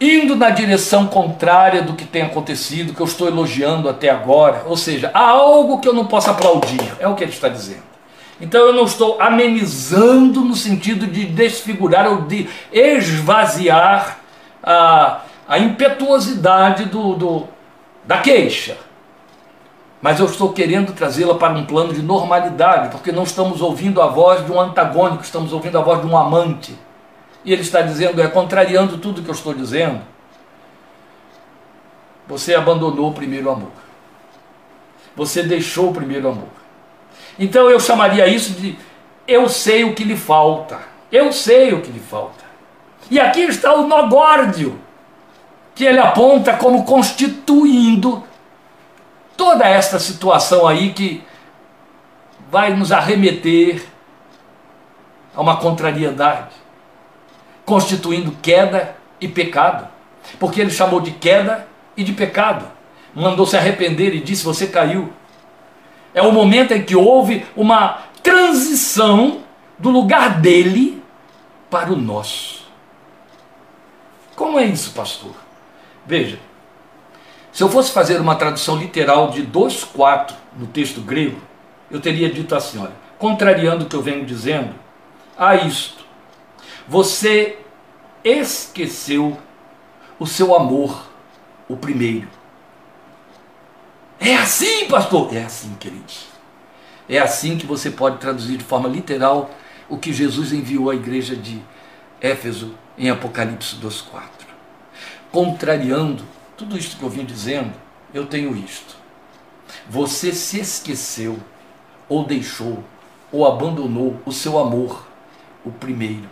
[0.00, 4.62] indo na direção contrária do que tem acontecido, que eu estou elogiando até agora.
[4.64, 7.82] Ou seja, há algo que eu não posso aplaudir, é o que ele está dizendo.
[8.40, 14.18] Então eu não estou amenizando no sentido de desfigurar ou de esvaziar
[14.62, 17.48] a, a impetuosidade do, do,
[18.04, 18.76] da queixa.
[20.00, 24.08] Mas eu estou querendo trazê-la para um plano de normalidade, porque não estamos ouvindo a
[24.08, 26.76] voz de um antagônico, estamos ouvindo a voz de um amante
[27.44, 30.00] e ele está dizendo, é contrariando tudo que eu estou dizendo,
[32.26, 33.72] você abandonou o primeiro amor.
[35.16, 36.48] Você deixou o primeiro amor.
[37.38, 38.78] Então eu chamaria isso de
[39.26, 40.80] eu sei o que lhe falta.
[41.10, 42.44] Eu sei o que lhe falta.
[43.10, 44.78] E aqui está o nó górdio,
[45.74, 48.22] que ele aponta como constituindo
[49.36, 51.22] toda esta situação aí que
[52.50, 53.82] vai nos arremeter
[55.34, 56.54] a uma contrariedade,
[57.64, 59.88] constituindo queda e pecado.
[60.38, 61.66] Porque ele chamou de queda
[61.96, 62.66] e de pecado.
[63.14, 65.12] Mandou se arrepender e disse: Você caiu.
[66.14, 69.42] É o momento em que houve uma transição
[69.78, 71.02] do lugar dele
[71.70, 72.66] para o nosso.
[74.36, 75.41] Como é isso, pastor?
[76.06, 76.38] Veja,
[77.52, 81.40] se eu fosse fazer uma tradução literal de 2,4 no texto grego,
[81.90, 84.74] eu teria dito assim: olha, contrariando o que eu venho dizendo,
[85.36, 86.04] a isto,
[86.88, 87.58] você
[88.24, 89.38] esqueceu
[90.18, 91.08] o seu amor,
[91.68, 92.28] o primeiro.
[94.18, 95.34] É assim, pastor?
[95.34, 96.26] É assim, queridos.
[97.08, 99.50] É assim que você pode traduzir de forma literal
[99.88, 101.60] o que Jesus enviou à igreja de
[102.20, 104.41] Éfeso em Apocalipse 2,4.
[105.32, 106.22] Contrariando
[106.58, 107.72] tudo isto que eu vim dizendo,
[108.12, 108.94] eu tenho isto.
[109.88, 111.38] Você se esqueceu,
[112.06, 112.84] ou deixou,
[113.32, 115.06] ou abandonou o seu amor,
[115.64, 116.28] o primeiro.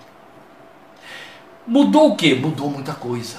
[1.67, 2.35] Mudou o que?
[2.35, 3.39] Mudou muita coisa.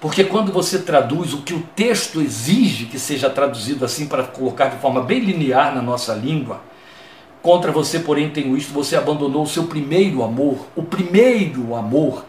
[0.00, 4.68] Porque quando você traduz o que o texto exige que seja traduzido assim para colocar
[4.68, 6.62] de forma bem linear na nossa língua,
[7.42, 10.66] contra você, porém, tenho isto, você abandonou o seu primeiro amor.
[10.74, 12.24] O primeiro amor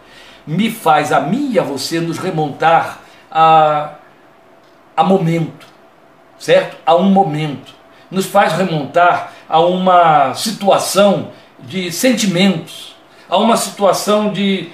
[0.48, 3.96] me faz a mim e a você nos remontar a,
[4.96, 5.68] a momento,
[6.40, 6.78] certo?
[6.86, 7.76] A um momento.
[8.10, 12.96] Nos faz remontar a uma situação de sentimentos,
[13.28, 14.70] a uma situação de.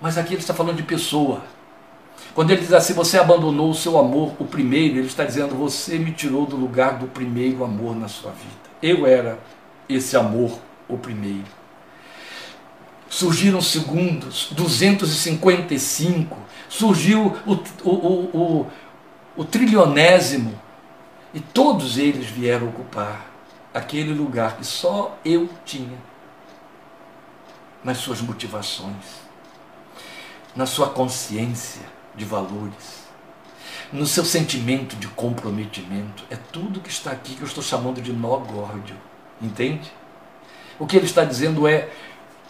[0.00, 1.42] Mas aqui ele está falando de pessoa
[2.38, 5.98] quando ele diz assim, você abandonou o seu amor, o primeiro, ele está dizendo, você
[5.98, 8.54] me tirou do lugar do primeiro amor na sua vida.
[8.80, 9.40] Eu era
[9.88, 10.52] esse amor,
[10.88, 11.57] o primeiro.
[13.08, 16.36] Surgiram segundos, 255,
[16.68, 18.66] surgiu o, o, o,
[19.36, 20.60] o, trilionésimo,
[21.32, 23.30] e todos eles vieram ocupar
[23.72, 25.96] aquele lugar que só eu tinha
[27.82, 29.22] nas suas motivações,
[30.54, 31.82] na sua consciência
[32.14, 33.08] de valores,
[33.92, 36.24] no seu sentimento de comprometimento.
[36.30, 38.96] É tudo que está aqui que eu estou chamando de nó górdio.
[39.40, 39.90] Entende?
[40.78, 41.88] O que ele está dizendo é: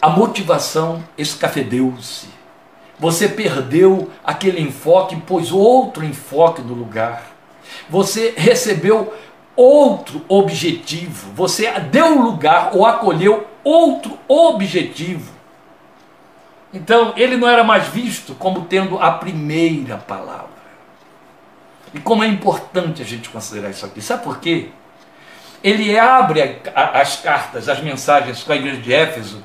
[0.01, 2.27] a motivação escafedeu-se.
[2.97, 7.23] Você perdeu aquele enfoque, pôs outro enfoque no lugar.
[7.89, 9.13] Você recebeu
[9.55, 11.31] outro objetivo.
[11.33, 15.31] Você deu lugar ou acolheu outro objetivo.
[16.73, 20.59] Então, ele não era mais visto como tendo a primeira palavra.
[21.93, 24.01] E como é importante a gente considerar isso aqui.
[24.01, 24.69] Sabe por quê?
[25.63, 29.43] Ele abre as cartas, as mensagens com a igreja de Éfeso,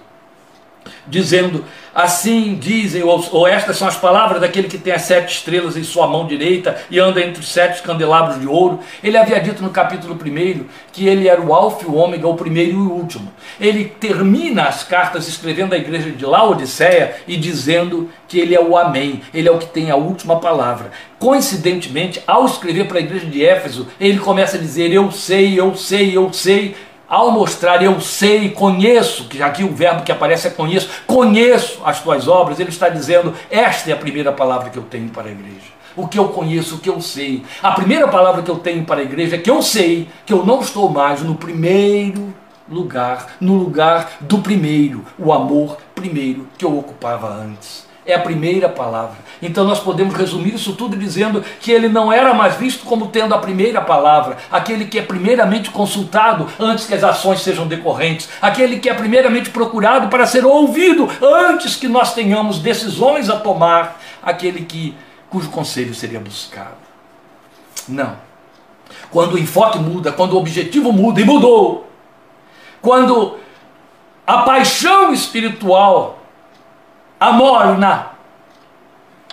[1.07, 1.65] dizendo:
[1.95, 5.85] Assim dizem, ou, ou, estas são as palavras daquele que tem as sete estrelas em
[5.85, 8.81] sua mão direita e anda entre os sete candelabros de ouro.
[9.03, 12.35] Ele havia dito no capítulo 1 que ele era o Alfa e o Ômega, o
[12.35, 13.33] primeiro e o último.
[13.61, 18.77] Ele termina as cartas escrevendo à igreja de Laodiceia e dizendo que ele é o
[18.77, 20.91] Amém, ele é o que tem a última palavra.
[21.21, 25.77] Coincidentemente, ao escrever para a igreja de Éfeso, ele começa a dizer: Eu sei, eu
[25.77, 26.75] sei, eu sei
[27.09, 32.01] ao mostrar eu sei, conheço, que aqui o verbo que aparece é conheço, conheço as
[32.01, 35.33] tuas obras, ele está dizendo: esta é a primeira palavra que eu tenho para a
[35.33, 35.75] igreja.
[35.97, 37.45] O que eu conheço, o que eu sei.
[37.63, 40.45] A primeira palavra que eu tenho para a igreja é que eu sei que eu
[40.45, 42.35] não estou mais no primeiro
[42.69, 48.69] lugar, no lugar do primeiro, o amor primeiro que eu ocupava antes é a primeira
[48.69, 49.17] palavra.
[49.41, 53.35] Então nós podemos resumir isso tudo dizendo que ele não era mais visto como tendo
[53.35, 58.79] a primeira palavra, aquele que é primeiramente consultado antes que as ações sejam decorrentes, aquele
[58.79, 64.65] que é primeiramente procurado para ser ouvido antes que nós tenhamos decisões a tomar, aquele
[64.65, 64.95] que
[65.31, 66.77] cujo conselho seria buscado.
[67.89, 68.17] Não.
[69.11, 71.89] Quando o enfoque muda, quando o objetivo muda e mudou,
[72.81, 73.39] quando
[74.27, 76.24] a paixão espiritual
[77.25, 78.11] a morna.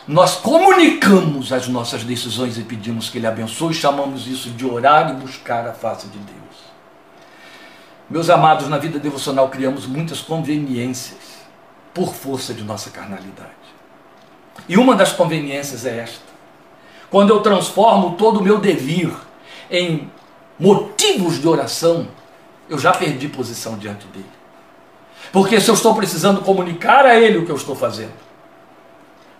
[0.07, 5.13] Nós comunicamos as nossas decisões e pedimos que Ele abençoe, chamamos isso de orar e
[5.13, 6.41] buscar a face de Deus.
[8.09, 11.41] Meus amados, na vida devocional criamos muitas conveniências
[11.93, 13.51] por força de nossa carnalidade.
[14.69, 16.31] E uma das conveniências é esta.
[17.09, 19.11] Quando eu transformo todo o meu devir
[19.69, 20.09] em
[20.57, 22.07] motivos de oração,
[22.69, 24.40] eu já perdi posição diante dele.
[25.31, 28.13] Porque se eu estou precisando comunicar a ele o que eu estou fazendo,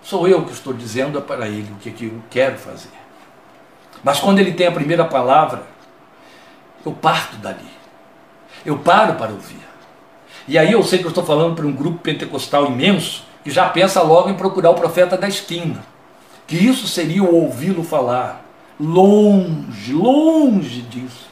[0.02, 2.90] sou eu que estou dizendo para ele o que, que eu quero fazer.
[4.04, 5.64] Mas quando ele tem a primeira palavra,
[6.86, 7.70] eu parto dali.
[8.66, 9.60] Eu paro para ouvir.
[10.48, 13.68] E aí eu sei que eu estou falando para um grupo pentecostal imenso que já
[13.70, 15.84] pensa logo em procurar o profeta da esquina.
[16.48, 18.44] Que isso seria ouvi-lo falar.
[18.80, 21.30] Longe, longe disso.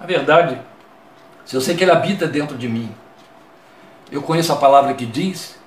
[0.00, 0.60] Na verdade,
[1.44, 2.92] se eu sei que ele habita dentro de mim,
[4.10, 5.58] eu conheço a palavra que diz: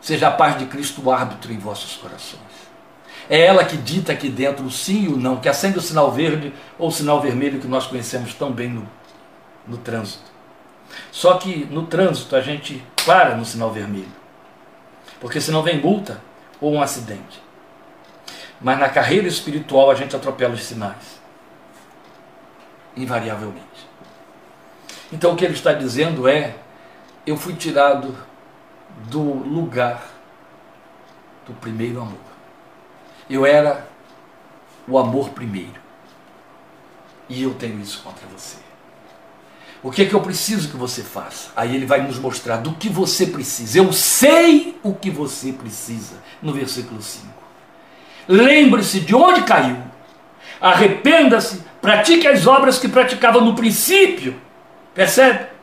[0.00, 2.68] seja a paz de Cristo o árbitro em vossos corações.
[3.28, 6.10] É ela que dita aqui dentro o sim e o não, que acende o sinal
[6.10, 8.88] verde ou o sinal vermelho que nós conhecemos tão bem no,
[9.66, 10.24] no trânsito.
[11.12, 14.08] Só que no trânsito a gente para no sinal vermelho,
[15.20, 16.20] porque senão vem multa
[16.60, 17.42] ou um acidente.
[18.60, 21.20] Mas na carreira espiritual a gente atropela os sinais,
[22.96, 23.88] invariavelmente.
[25.12, 26.54] Então o que ele está dizendo é:
[27.28, 28.16] eu fui tirado
[29.10, 30.02] do lugar
[31.46, 32.16] do primeiro amor.
[33.28, 33.86] Eu era
[34.86, 35.80] o amor primeiro.
[37.28, 38.56] E eu tenho isso contra você.
[39.82, 41.50] O que é que eu preciso que você faça?
[41.54, 43.78] Aí ele vai nos mostrar do que você precisa.
[43.78, 47.26] Eu sei o que você precisa, no versículo 5.
[48.26, 49.76] Lembre-se de onde caiu.
[50.60, 54.40] Arrependa-se, pratique as obras que praticava no princípio.
[54.94, 55.57] Percebe?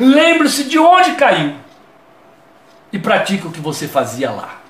[0.00, 1.52] Lembre-se de onde caiu
[2.90, 4.60] e pratique o que você fazia lá.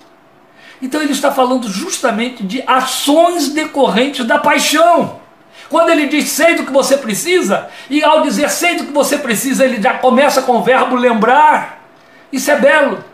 [0.83, 5.21] Então ele está falando justamente de ações decorrentes da paixão.
[5.69, 9.19] Quando ele diz sei do que você precisa, e ao dizer sei do que você
[9.19, 11.89] precisa, ele já começa com o verbo lembrar.
[12.33, 13.05] Isso é belo.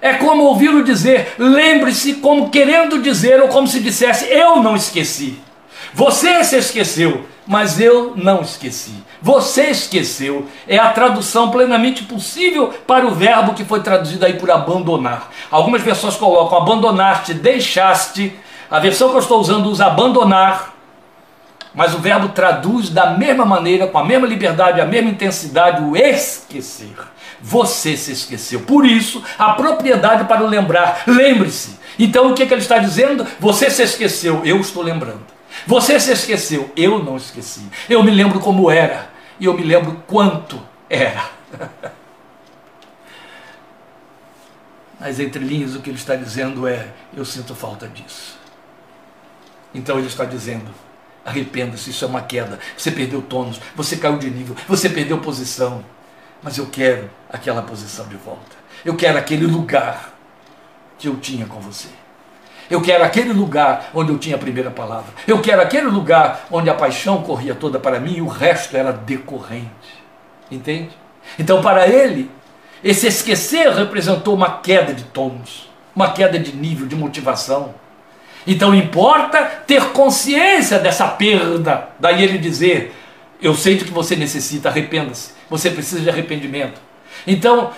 [0.00, 5.38] É como ouvi-lo dizer, lembre-se, como querendo dizer, ou como se dissesse, eu não esqueci.
[5.92, 8.94] Você se esqueceu, mas eu não esqueci.
[9.26, 10.46] Você esqueceu.
[10.68, 15.32] É a tradução plenamente possível para o verbo que foi traduzido aí por abandonar.
[15.50, 18.32] Algumas versões colocam abandonaste, deixaste.
[18.70, 20.76] A versão que eu estou usando usa abandonar.
[21.74, 25.96] Mas o verbo traduz da mesma maneira, com a mesma liberdade, a mesma intensidade, o
[25.96, 26.96] esquecer.
[27.42, 28.60] Você se esqueceu.
[28.60, 31.02] Por isso, a propriedade para o lembrar.
[31.04, 31.80] Lembre-se.
[31.98, 33.26] Então, o que, é que ele está dizendo?
[33.40, 34.42] Você se esqueceu.
[34.44, 35.26] Eu estou lembrando.
[35.66, 37.66] Você se esqueceu, eu não esqueci.
[37.90, 41.30] Eu me lembro como era e eu me lembro quanto era.
[44.98, 48.38] Mas entre linhas o que ele está dizendo é: eu sinto falta disso.
[49.74, 50.70] Então ele está dizendo:
[51.24, 52.58] arrependa-se, isso é uma queda.
[52.76, 55.84] Você perdeu tônus, você caiu de nível, você perdeu posição.
[56.42, 58.56] Mas eu quero aquela posição de volta.
[58.84, 60.14] Eu quero aquele lugar
[60.98, 61.88] que eu tinha com você.
[62.70, 65.12] Eu quero aquele lugar onde eu tinha a primeira palavra.
[65.26, 68.92] Eu quero aquele lugar onde a paixão corria toda para mim e o resto era
[68.92, 70.04] decorrente.
[70.50, 70.90] Entende?
[71.38, 72.30] Então, para ele,
[72.82, 77.74] esse esquecer representou uma queda de tons, uma queda de nível, de motivação.
[78.46, 81.88] Então, importa ter consciência dessa perda.
[81.98, 82.94] Daí ele dizer:
[83.40, 85.32] Eu sei de que você necessita, arrependa-se.
[85.50, 86.80] Você precisa de arrependimento.
[87.26, 87.72] Então,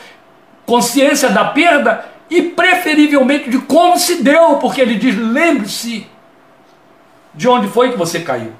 [0.67, 6.07] consciência da perda e preferivelmente de como se deu, porque ele diz: lembre-se
[7.35, 8.53] de onde foi que você caiu.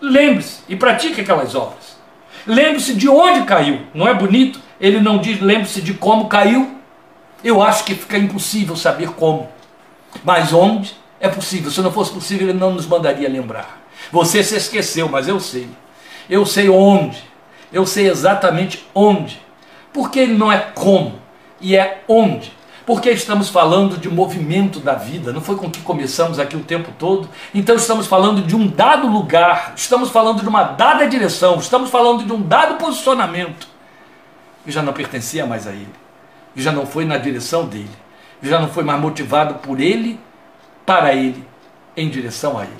[0.00, 1.96] Lembre-se e pratique aquelas obras.
[2.46, 3.82] Lembre-se de onde caiu.
[3.94, 4.60] Não é bonito?
[4.80, 6.76] Ele não diz lembre-se de como caiu.
[7.44, 9.48] Eu acho que fica impossível saber como.
[10.24, 11.70] Mas onde é possível.
[11.70, 13.80] Se não fosse possível, ele não nos mandaria lembrar.
[14.10, 15.68] Você se esqueceu, mas eu sei.
[16.28, 17.22] Eu sei onde.
[17.72, 19.40] Eu sei exatamente onde.
[19.92, 21.14] Porque ele não é como,
[21.60, 22.52] e é onde.
[22.84, 26.90] Porque estamos falando de movimento da vida, não foi com que começamos aqui o tempo
[26.98, 27.28] todo.
[27.54, 32.24] Então estamos falando de um dado lugar, estamos falando de uma dada direção, estamos falando
[32.24, 33.68] de um dado posicionamento.
[34.66, 35.92] E já não pertencia mais a ele,
[36.56, 37.90] e já não foi na direção dele,
[38.42, 40.18] e já não foi mais motivado por ele,
[40.84, 41.46] para ele,
[41.96, 42.72] em direção a ele.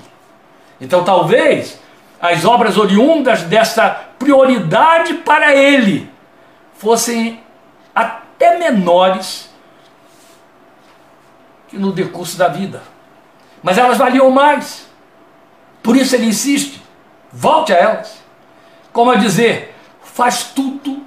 [0.81, 1.79] Então talvez
[2.21, 3.89] as obras oriundas dessa
[4.19, 6.09] prioridade para ele
[6.73, 7.39] fossem
[7.93, 9.52] até menores
[11.73, 12.81] no decurso da vida.
[13.61, 14.87] Mas elas valiam mais.
[15.81, 16.81] Por isso ele insiste,
[17.31, 18.23] volte a elas.
[18.91, 21.05] Como a dizer, faz tudo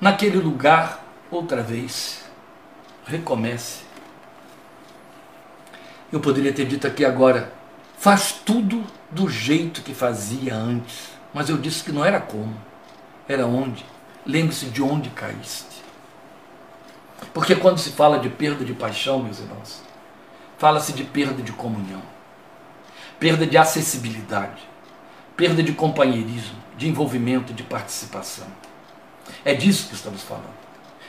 [0.00, 2.24] naquele lugar outra vez.
[3.06, 3.82] Recomece.
[6.12, 7.52] Eu poderia ter dito aqui agora,
[7.98, 11.10] faz tudo do jeito que fazia antes.
[11.32, 12.56] Mas eu disse que não era como,
[13.28, 13.84] era onde.
[14.24, 15.67] Lembre-se de onde caíste.
[17.32, 19.82] Porque quando se fala de perda de paixão, meus irmãos,
[20.56, 22.02] fala-se de perda de comunhão,
[23.18, 24.62] perda de acessibilidade,
[25.36, 28.46] perda de companheirismo, de envolvimento, de participação.
[29.44, 30.58] É disso que estamos falando.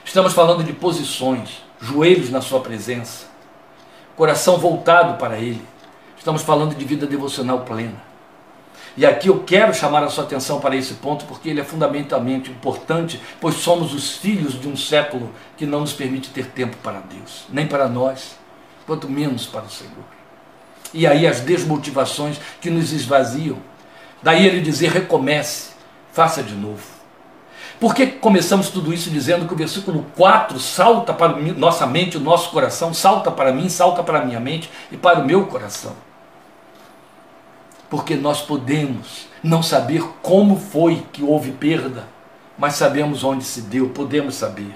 [0.04, 3.28] Estamos falando de posições, joelhos na sua presença,
[4.16, 5.66] coração voltado para Ele.
[6.18, 8.09] Estamos falando de vida devocional plena.
[8.98, 12.50] E aqui eu quero chamar a sua atenção para esse ponto porque ele é fundamentalmente
[12.50, 17.00] importante, pois somos os filhos de um século que não nos permite ter tempo para
[17.00, 18.36] Deus, nem para nós,
[18.86, 20.20] quanto menos para o Senhor.
[20.94, 23.58] E aí as desmotivações que nos esvaziam.
[24.22, 25.72] Daí ele dizer: recomece,
[26.12, 27.00] faça de novo.
[27.80, 32.20] Por que começamos tudo isso dizendo que o versículo 4 salta para nossa mente, o
[32.20, 36.09] nosso coração, salta para mim, salta para a minha mente e para o meu coração?
[37.90, 42.08] Porque nós podemos não saber como foi que houve perda,
[42.58, 44.74] mas sabemos onde se deu, podemos saber.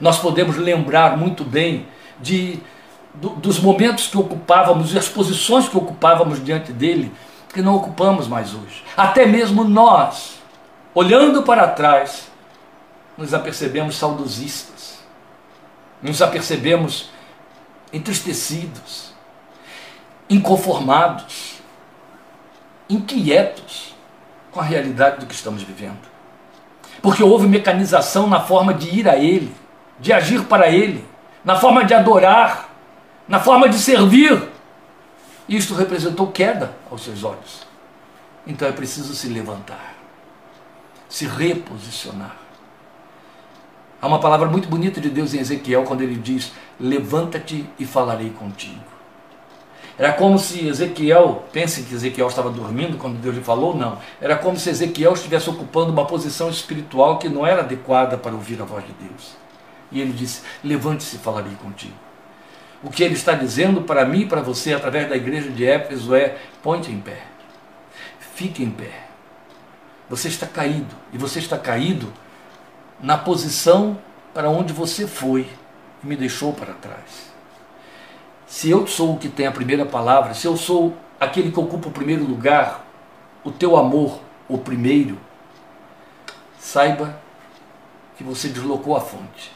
[0.00, 1.86] Nós podemos lembrar muito bem
[2.20, 2.60] de
[3.14, 7.12] do, dos momentos que ocupávamos e as posições que ocupávamos diante dele,
[7.52, 8.82] que não ocupamos mais hoje.
[8.96, 10.38] Até mesmo nós,
[10.94, 12.28] olhando para trás,
[13.16, 14.98] nos apercebemos saudosistas,
[16.02, 17.10] nos apercebemos
[17.92, 19.14] entristecidos,
[20.28, 21.53] inconformados,
[22.88, 23.94] inquietos
[24.50, 26.14] com a realidade do que estamos vivendo.
[27.02, 29.54] Porque houve mecanização na forma de ir a Ele,
[29.98, 31.04] de agir para Ele,
[31.44, 32.70] na forma de adorar,
[33.28, 34.48] na forma de servir.
[35.48, 37.66] Isto representou queda aos seus olhos.
[38.46, 39.94] Então é preciso se levantar,
[41.08, 42.36] se reposicionar.
[44.00, 48.30] Há uma palavra muito bonita de Deus em Ezequiel quando ele diz: Levanta-te e falarei
[48.30, 48.93] contigo.
[49.96, 53.98] Era como se Ezequiel, pense que Ezequiel estava dormindo quando Deus lhe falou, não.
[54.20, 58.60] Era como se Ezequiel estivesse ocupando uma posição espiritual que não era adequada para ouvir
[58.60, 59.36] a voz de Deus.
[59.92, 61.94] E ele disse: Levante-se e falarei contigo.
[62.82, 66.14] O que ele está dizendo para mim e para você através da igreja de Éfeso
[66.14, 67.22] é: ponte em pé,
[68.34, 69.04] fique em pé.
[70.10, 72.12] Você está caído, e você está caído
[73.00, 73.96] na posição
[74.34, 75.48] para onde você foi
[76.02, 77.33] e me deixou para trás.
[78.54, 81.88] Se eu sou o que tem a primeira palavra, se eu sou aquele que ocupa
[81.88, 82.86] o primeiro lugar,
[83.42, 85.18] o teu amor, o primeiro,
[86.56, 87.18] saiba
[88.16, 89.50] que você deslocou a fonte.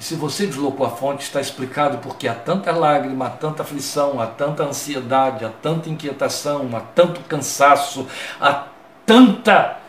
[0.00, 4.18] E se você deslocou a fonte, está explicado porque há tanta lágrima, há tanta aflição,
[4.18, 8.06] há tanta ansiedade, há tanta inquietação, há tanto cansaço,
[8.40, 8.68] há
[9.04, 9.83] tanta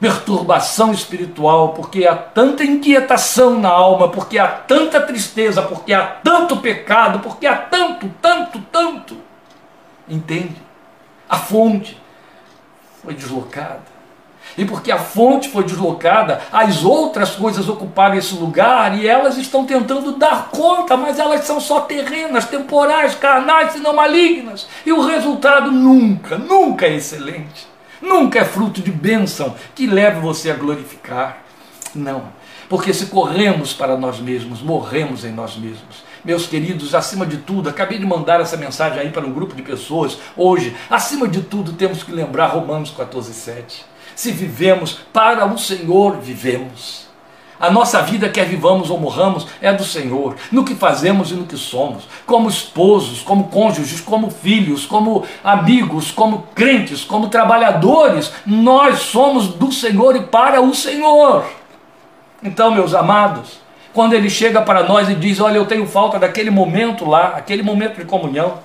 [0.00, 6.56] perturbação espiritual, porque há tanta inquietação na alma, porque há tanta tristeza, porque há tanto
[6.56, 9.16] pecado, porque há tanto, tanto, tanto.
[10.08, 10.56] Entende?
[11.28, 12.00] A fonte
[13.04, 13.90] foi deslocada.
[14.58, 19.64] E porque a fonte foi deslocada, as outras coisas ocuparam esse lugar e elas estão
[19.64, 24.66] tentando dar conta, mas elas são só terrenas, temporais, carnais e não malignas.
[24.84, 27.69] E o resultado nunca, nunca é excelente.
[28.00, 31.42] Nunca é fruto de bênção que leve você a glorificar.
[31.94, 32.24] Não.
[32.68, 36.04] Porque se corremos para nós mesmos, morremos em nós mesmos.
[36.24, 39.62] Meus queridos, acima de tudo, acabei de mandar essa mensagem aí para um grupo de
[39.62, 40.76] pessoas hoje.
[40.88, 43.90] Acima de tudo, temos que lembrar Romanos 14, 7
[44.20, 47.08] se vivemos para o Senhor, vivemos.
[47.60, 51.44] A nossa vida, quer vivamos ou morramos, é do Senhor, no que fazemos e no
[51.44, 59.00] que somos, como esposos, como cônjuges, como filhos, como amigos, como crentes, como trabalhadores, nós
[59.00, 61.44] somos do Senhor e para o Senhor.
[62.42, 63.60] Então, meus amados,
[63.92, 67.62] quando ele chega para nós e diz: Olha, eu tenho falta daquele momento lá, aquele
[67.62, 68.58] momento de comunhão,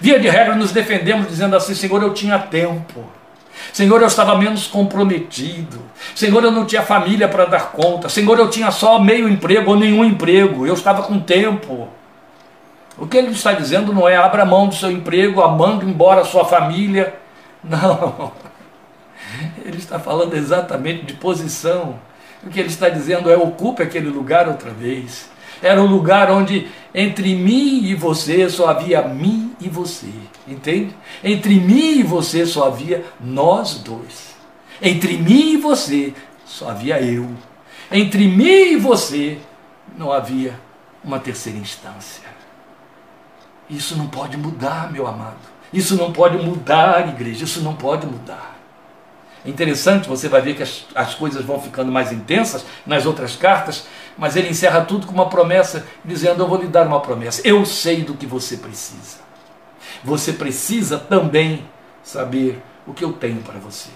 [0.00, 3.19] via de regra nos defendemos dizendo assim: Senhor, eu tinha tempo.
[3.72, 5.80] Senhor, eu estava menos comprometido.
[6.14, 8.08] Senhor, eu não tinha família para dar conta.
[8.08, 10.66] Senhor, eu tinha só meio emprego ou nenhum emprego.
[10.66, 11.88] Eu estava com tempo.
[12.98, 16.24] O que ele está dizendo não é abra mão do seu emprego, manda embora a
[16.24, 17.14] sua família.
[17.64, 18.32] Não.
[19.64, 21.98] Ele está falando exatamente de posição.
[22.42, 25.30] O que ele está dizendo é ocupe aquele lugar outra vez.
[25.62, 30.10] Era o lugar onde entre mim e você só havia mim e você.
[30.48, 30.94] Entende?
[31.22, 34.34] Entre mim e você só havia nós dois.
[34.80, 37.28] Entre mim e você só havia eu.
[37.92, 39.38] Entre mim e você
[39.96, 40.58] não havia
[41.04, 42.28] uma terceira instância.
[43.68, 45.38] Isso não pode mudar, meu amado.
[45.72, 47.44] Isso não pode mudar, igreja.
[47.44, 48.49] Isso não pode mudar.
[49.44, 53.86] Interessante, você vai ver que as, as coisas vão ficando mais intensas nas outras cartas,
[54.18, 57.40] mas ele encerra tudo com uma promessa, dizendo: Eu vou lhe dar uma promessa.
[57.44, 59.18] Eu sei do que você precisa.
[60.04, 61.64] Você precisa também
[62.02, 63.88] saber o que eu tenho para você.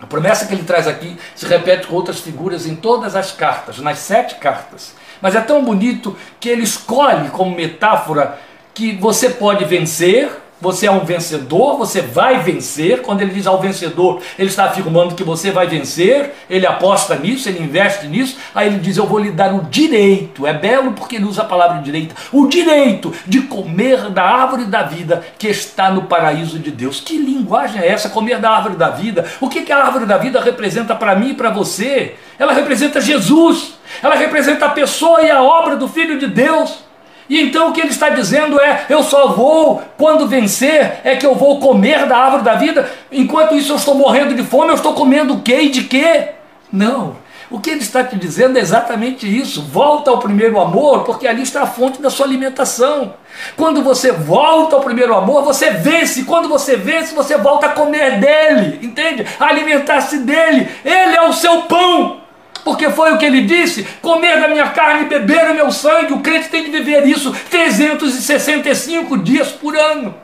[0.00, 3.78] A promessa que ele traz aqui se repete com outras figuras em todas as cartas,
[3.78, 4.94] nas sete cartas.
[5.20, 8.38] Mas é tão bonito que ele escolhe como metáfora
[8.74, 10.30] que você pode vencer
[10.64, 13.02] você é um vencedor, você vai vencer.
[13.02, 17.50] Quando ele diz ao vencedor, ele está afirmando que você vai vencer, ele aposta nisso,
[17.50, 18.38] ele investe nisso.
[18.54, 21.44] Aí ele diz: Eu vou lhe dar o direito, é belo porque ele usa a
[21.44, 26.70] palavra direito, o direito de comer da árvore da vida que está no paraíso de
[26.70, 26.98] Deus.
[26.98, 28.08] Que linguagem é essa?
[28.08, 29.26] Comer da árvore da vida?
[29.42, 32.14] O que, que a árvore da vida representa para mim e para você?
[32.38, 36.82] Ela representa Jesus, ela representa a pessoa e a obra do Filho de Deus.
[37.28, 41.26] E então o que ele está dizendo é: eu só vou, quando vencer, é que
[41.26, 44.74] eu vou comer da árvore da vida, enquanto isso eu estou morrendo de fome, eu
[44.74, 46.30] estou comendo o quê e de quê?
[46.72, 47.24] Não.
[47.50, 49.62] O que ele está te dizendo é exatamente isso.
[49.62, 53.14] Volta ao primeiro amor, porque ali está a fonte da sua alimentação.
[53.56, 56.24] Quando você volta ao primeiro amor, você vence.
[56.24, 59.26] Quando você vence, você volta a comer dele, entende?
[59.38, 60.68] A alimentar-se dele.
[60.84, 62.23] Ele é o seu pão
[62.64, 66.14] porque foi o que ele disse: comer da minha carne beber o meu sangue.
[66.14, 70.14] O crente tem de viver isso 365 dias por ano.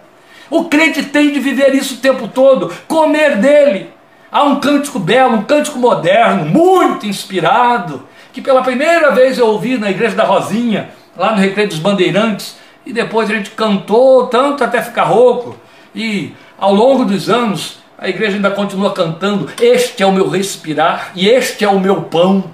[0.49, 3.91] O crente tem de viver isso o tempo todo, comer dele.
[4.32, 9.76] Há um cântico belo, um cântico moderno, muito inspirado, que pela primeira vez eu ouvi
[9.76, 14.64] na igreja da Rosinha, lá no Recreio dos Bandeirantes, e depois a gente cantou tanto
[14.64, 15.57] até ficar rouco.
[15.95, 21.13] E ao longo dos anos a igreja ainda continua cantando: Este é o meu respirar
[21.15, 22.45] e este é o meu pão.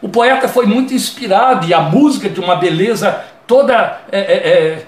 [0.00, 4.86] O poeta foi muito inspirado e a música de uma beleza toda é, é, é,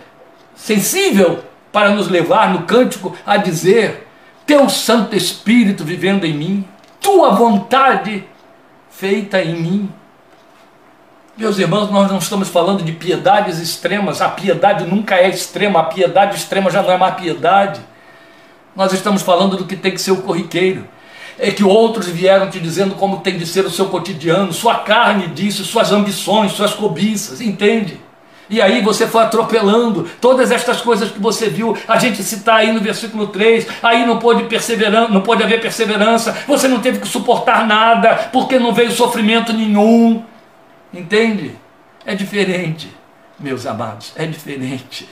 [0.54, 1.42] sensível
[1.72, 4.06] para nos levar no cântico a dizer:
[4.46, 6.64] Teu Santo Espírito vivendo em mim,
[7.00, 8.24] Tua vontade
[8.90, 9.92] feita em mim.
[11.36, 15.84] Meus irmãos, nós não estamos falando de piedades extremas, a piedade nunca é extrema, a
[15.84, 17.80] piedade extrema já não é mais piedade.
[18.78, 20.86] Nós estamos falando do que tem que ser o corriqueiro.
[21.36, 25.26] É que outros vieram te dizendo como tem de ser o seu cotidiano, sua carne
[25.26, 28.00] disse, suas ambições, suas cobiças, entende?
[28.48, 32.70] E aí você foi atropelando todas estas coisas que você viu, a gente citar aí
[32.70, 37.08] no versículo 3, aí não pôde perseverança, não pode haver perseverança, você não teve que
[37.08, 40.22] suportar nada, porque não veio sofrimento nenhum.
[40.94, 41.56] Entende?
[42.06, 42.88] É diferente,
[43.40, 45.08] meus amados, é diferente.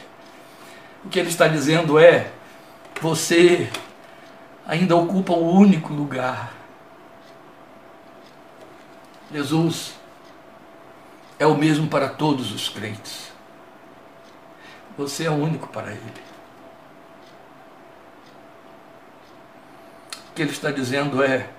[1.05, 2.29] O que ele está dizendo é:
[3.01, 3.71] você
[4.67, 6.53] ainda ocupa o único lugar.
[9.33, 9.95] Jesus
[11.39, 13.33] é o mesmo para todos os crentes.
[14.97, 16.27] Você é o único para Ele.
[20.31, 21.51] O que Ele está dizendo é: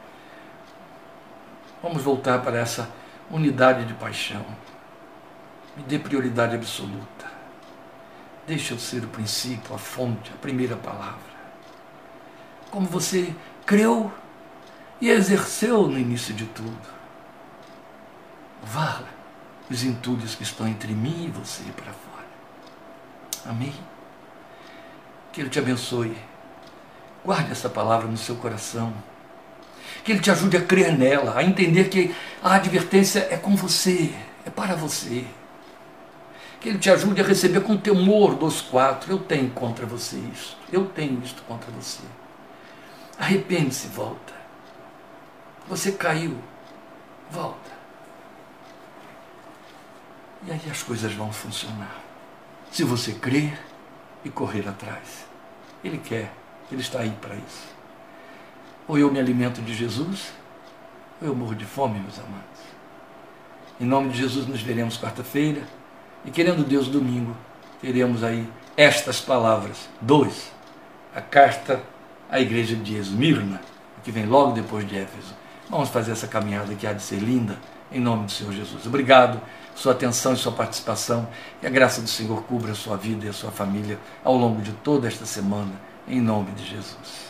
[1.82, 2.90] vamos voltar para essa
[3.30, 4.46] unidade de paixão.
[5.76, 7.37] Me dê prioridade absoluta.
[8.48, 11.38] Deixa eu ser o princípio, a fonte, a primeira palavra
[12.70, 13.34] como você
[13.66, 14.12] creu
[15.00, 16.98] e exerceu no início de tudo.
[18.64, 19.02] Vá
[19.70, 22.26] os entulhos que estão entre mim e você para fora.
[23.46, 23.74] Amém?
[25.32, 26.18] Que Ele te abençoe.
[27.24, 28.94] Guarde essa palavra no seu coração.
[30.04, 34.14] Que Ele te ajude a crer nela, a entender que a advertência é com você,
[34.46, 35.26] é para você.
[36.60, 39.12] Que Ele te ajude a receber com temor dos quatro.
[39.12, 40.58] Eu tenho contra você isto.
[40.72, 42.04] Eu tenho isto contra você.
[43.20, 44.34] Arrepende-se, volta.
[45.68, 46.38] Você caiu,
[47.30, 47.78] volta.
[50.46, 52.02] E aí as coisas vão funcionar.
[52.72, 53.60] Se você crer
[54.24, 55.26] e correr atrás.
[55.84, 56.32] Ele quer,
[56.72, 57.68] ele está aí para isso.
[58.88, 60.32] Ou eu me alimento de Jesus,
[61.22, 62.62] ou eu morro de fome, meus amados.
[63.80, 65.64] Em nome de Jesus nos veremos quarta-feira
[66.28, 67.36] e querendo Deus domingo
[67.82, 69.90] teremos aí estas palavras.
[70.02, 70.52] Dois,
[71.16, 71.82] a carta
[72.30, 73.62] a igreja de Esmirna,
[74.04, 75.34] que vem logo depois de Éfeso.
[75.70, 77.58] Vamos fazer essa caminhada que há de ser linda,
[77.92, 78.86] em nome do Senhor Jesus.
[78.86, 79.40] Obrigado,
[79.76, 81.28] sua atenção e sua participação,
[81.62, 84.62] e a graça do Senhor cubra a sua vida e a sua família ao longo
[84.62, 85.72] de toda esta semana,
[86.08, 87.27] em nome de Jesus.